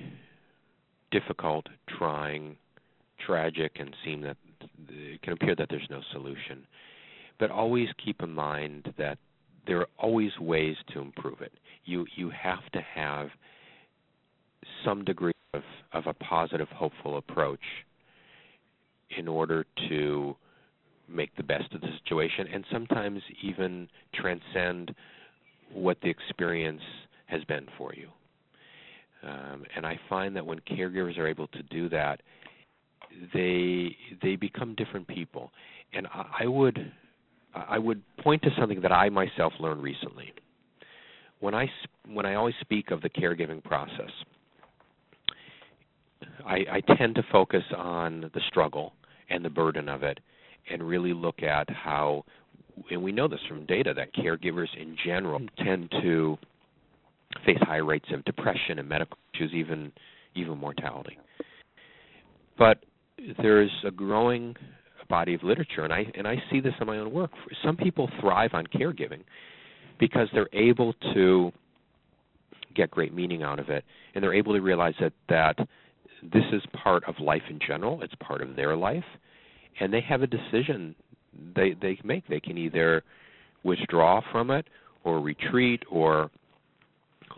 difficult, 1.12 1.66
trying, 1.96 2.56
tragic, 3.24 3.76
and 3.78 3.94
seem 4.04 4.20
that 4.22 4.36
it 4.88 5.22
can 5.22 5.34
appear 5.34 5.54
that 5.54 5.68
there's 5.70 5.86
no 5.90 6.00
solution. 6.12 6.66
But 7.38 7.52
always 7.52 7.88
keep 8.04 8.20
in 8.20 8.32
mind 8.32 8.92
that 8.98 9.18
there 9.66 9.78
are 9.78 9.88
always 9.98 10.32
ways 10.40 10.76
to 10.92 11.00
improve 11.00 11.40
it. 11.40 11.52
You 11.84 12.04
you 12.16 12.30
have 12.30 12.68
to 12.72 12.80
have 12.80 13.28
some 14.84 15.04
degree 15.04 15.32
of, 15.52 15.62
of 15.92 16.06
a 16.06 16.14
positive, 16.14 16.68
hopeful 16.68 17.16
approach 17.16 17.60
in 19.16 19.28
order 19.28 19.64
to 19.88 20.36
make 21.08 21.34
the 21.36 21.42
best 21.42 21.72
of 21.74 21.80
the 21.80 21.88
situation 22.02 22.46
and 22.52 22.64
sometimes 22.72 23.20
even 23.42 23.88
transcend 24.14 24.94
what 25.72 25.98
the 26.02 26.08
experience 26.08 26.82
has 27.26 27.42
been 27.44 27.66
for 27.76 27.92
you. 27.94 28.08
Um, 29.22 29.64
and 29.76 29.86
I 29.86 29.98
find 30.08 30.36
that 30.36 30.44
when 30.44 30.60
caregivers 30.60 31.18
are 31.18 31.26
able 31.26 31.46
to 31.48 31.62
do 31.64 31.88
that, 31.88 32.20
they 33.32 33.96
they 34.22 34.36
become 34.36 34.74
different 34.74 35.06
people. 35.06 35.50
And 35.92 36.06
I, 36.08 36.26
I 36.40 36.46
would 36.46 36.92
I 37.54 37.78
would 37.78 38.02
point 38.18 38.42
to 38.42 38.50
something 38.58 38.80
that 38.82 38.92
I 38.92 39.08
myself 39.08 39.52
learned 39.60 39.82
recently. 39.82 40.32
When 41.40 41.54
I 41.54 41.70
when 42.06 42.26
I 42.26 42.34
always 42.34 42.54
speak 42.60 42.90
of 42.90 43.00
the 43.00 43.08
caregiving 43.08 43.62
process, 43.62 44.10
I, 46.44 46.64
I 46.70 46.94
tend 46.96 47.14
to 47.16 47.22
focus 47.32 47.62
on 47.76 48.30
the 48.34 48.40
struggle 48.48 48.92
and 49.30 49.44
the 49.44 49.50
burden 49.50 49.88
of 49.88 50.02
it, 50.02 50.20
and 50.70 50.82
really 50.82 51.12
look 51.12 51.42
at 51.42 51.68
how, 51.70 52.24
and 52.90 53.02
we 53.02 53.12
know 53.12 53.28
this 53.28 53.40
from 53.48 53.66
data 53.66 53.92
that 53.94 54.14
caregivers 54.14 54.68
in 54.80 54.96
general 55.04 55.40
hmm. 55.40 55.64
tend 55.64 55.90
to 56.02 56.36
face 57.44 57.58
high 57.62 57.76
rates 57.76 58.06
of 58.12 58.24
depression 58.24 58.78
and 58.78 58.88
medical 58.88 59.18
issues, 59.34 59.52
even 59.52 59.92
even 60.36 60.58
mortality. 60.58 61.18
But 62.58 62.84
there's 63.40 63.70
a 63.86 63.90
growing 63.90 64.56
body 65.08 65.34
of 65.34 65.42
literature, 65.42 65.84
and 65.84 65.92
I 65.92 66.06
and 66.14 66.26
I 66.26 66.36
see 66.50 66.60
this 66.60 66.74
in 66.80 66.86
my 66.86 66.98
own 66.98 67.12
work. 67.12 67.30
Some 67.64 67.76
people 67.76 68.08
thrive 68.20 68.50
on 68.52 68.66
caregiving 68.66 69.22
because 69.98 70.28
they're 70.32 70.48
able 70.52 70.94
to 71.14 71.52
get 72.74 72.90
great 72.90 73.14
meaning 73.14 73.42
out 73.42 73.58
of 73.58 73.68
it, 73.70 73.84
and 74.14 74.22
they're 74.22 74.34
able 74.34 74.54
to 74.54 74.60
realize 74.60 74.94
that 75.00 75.12
that 75.28 75.56
this 76.22 76.44
is 76.52 76.62
part 76.82 77.04
of 77.04 77.14
life 77.20 77.42
in 77.50 77.58
general. 77.64 78.02
It's 78.02 78.14
part 78.16 78.40
of 78.40 78.56
their 78.56 78.76
life, 78.76 79.04
and 79.80 79.92
they 79.92 80.00
have 80.00 80.22
a 80.22 80.26
decision 80.26 80.94
they 81.54 81.74
they 81.80 81.98
make. 82.04 82.26
They 82.28 82.40
can 82.40 82.58
either 82.58 83.02
withdraw 83.62 84.20
from 84.30 84.50
it 84.50 84.66
or 85.04 85.20
retreat 85.20 85.82
or 85.90 86.30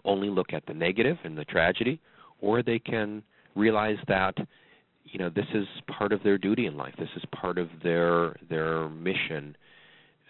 only 0.04 0.28
look 0.28 0.52
at 0.52 0.64
the 0.66 0.74
negative 0.74 1.16
and 1.24 1.36
the 1.36 1.44
tragedy, 1.44 2.00
or 2.40 2.62
they 2.62 2.78
can 2.78 3.22
realize 3.54 3.96
that 4.08 4.34
you 5.04 5.18
know 5.18 5.30
this 5.30 5.46
is 5.54 5.66
part 5.98 6.12
of 6.12 6.22
their 6.22 6.38
duty 6.38 6.66
in 6.66 6.76
life. 6.76 6.94
This 6.98 7.08
is 7.16 7.22
part 7.40 7.58
of 7.58 7.68
their 7.82 8.36
their 8.48 8.88
mission, 8.88 9.56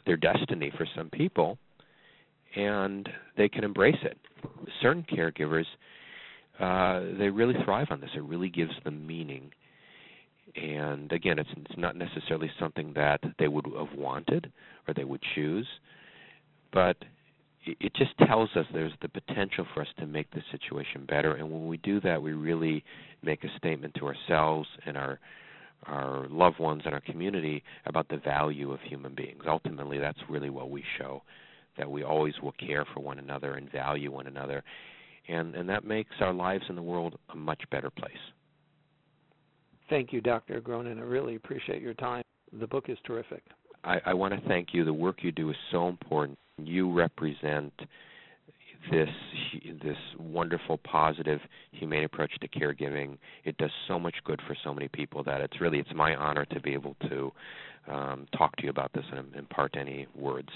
their 0.07 0.16
destiny 0.16 0.73
for 0.77 0.87
some 0.97 1.11
people, 1.11 1.59
and 2.55 3.09
they 3.37 3.49
can 3.49 3.64
embrace 3.64 3.99
it. 4.03 4.19
Certain 4.81 5.05
caregivers, 5.11 5.64
uh, 6.61 7.16
they 7.19 7.29
really 7.29 7.55
thrive 7.64 7.88
on 7.90 8.01
this. 8.01 8.11
It 8.14 8.23
really 8.23 8.49
gives 8.49 8.73
them 8.85 9.07
meaning. 9.07 9.51
And 10.55 11.11
again, 11.13 11.39
it's, 11.39 11.51
it's 11.57 11.79
not 11.79 11.97
necessarily 11.97 12.51
something 12.59 12.93
that 12.95 13.21
they 13.39 13.49
would 13.49 13.67
have 13.67 13.99
wanted 13.99 14.53
or 14.87 14.95
they 14.95 15.05
would 15.05 15.23
choose, 15.35 15.67
but 16.73 16.97
it 17.67 17.93
just 17.95 18.17
tells 18.27 18.49
us 18.55 18.65
there's 18.73 18.93
the 19.03 19.09
potential 19.09 19.67
for 19.75 19.83
us 19.83 19.89
to 19.99 20.07
make 20.07 20.31
the 20.31 20.43
situation 20.53 21.05
better. 21.07 21.35
And 21.35 21.51
when 21.51 21.67
we 21.67 21.79
do 21.79 22.01
that 22.01 22.23
we 22.23 22.33
really 22.33 22.85
make 23.23 23.45
a 23.45 23.49
statement 23.59 23.95
to 23.97 24.07
ourselves 24.07 24.69
and 24.87 24.97
our 24.97 25.19
our 25.85 26.27
loved 26.31 26.59
ones 26.59 26.83
and 26.85 26.95
our 26.95 27.01
community 27.01 27.63
about 27.85 28.09
the 28.09 28.17
value 28.17 28.73
of 28.73 28.81
human 28.81 29.15
beings. 29.15 29.43
Ultimately 29.47 29.99
that's 29.99 30.19
really 30.29 30.51
what 30.51 30.71
we 30.71 30.83
show 30.99 31.23
that 31.77 31.91
we 31.91 32.03
always 32.03 32.35
will 32.43 32.53
care 32.53 32.87
for 32.95 33.01
one 33.01 33.19
another 33.19 33.55
and 33.55 33.71
value 33.71 34.11
one 34.11 34.27
another. 34.27 34.63
And 35.29 35.55
and 35.55 35.69
that 35.69 35.85
makes 35.85 36.15
our 36.21 36.33
lives 36.33 36.65
in 36.69 36.77
the 36.77 36.83
world 36.83 37.19
a 37.31 37.37
much 37.37 37.63
better 37.71 37.91
place. 37.91 38.13
Thank 39.88 40.12
you, 40.12 40.20
Dr. 40.20 40.61
Gronin. 40.61 40.99
I 40.99 41.03
really 41.03 41.37
appreciate 41.37 41.81
your 41.81 41.94
time. 41.94 42.22
The 42.59 42.66
book 42.66 42.87
is 42.88 42.99
terrific. 43.07 43.42
I, 43.85 43.99
I 44.07 44.14
want 44.14 44.35
to 44.35 44.49
thank 44.49 44.68
you. 44.72 44.85
The 44.85 44.92
work 44.92 45.22
you 45.22 45.33
do 45.33 45.51
is 45.51 45.57
so 45.70 45.88
important. 45.88 46.38
You 46.59 46.92
represent 46.92 47.72
this 48.90 49.09
this 49.83 49.96
wonderful, 50.18 50.79
positive, 50.79 51.40
humane 51.72 52.05
approach 52.05 52.31
to 52.40 52.49
caregiving. 52.49 53.18
It 53.44 53.57
does 53.59 53.70
so 53.88 53.99
much 53.99 54.14
good 54.25 54.40
for 54.46 54.57
so 54.64 54.72
many 54.72 54.88
people 54.88 55.22
that 55.25 55.40
it's 55.40 55.61
really 55.61 55.79
it's 55.79 55.94
my 55.94 56.14
honor 56.14 56.44
to 56.46 56.61
be 56.61 56.72
able 56.72 56.96
to 57.09 57.33
um, 57.88 58.27
talk 58.37 58.55
to 58.57 58.64
you 58.64 58.70
about 58.70 58.92
this 58.92 59.05
and 59.12 59.35
impart 59.35 59.77
any 59.77 60.07
words. 60.14 60.51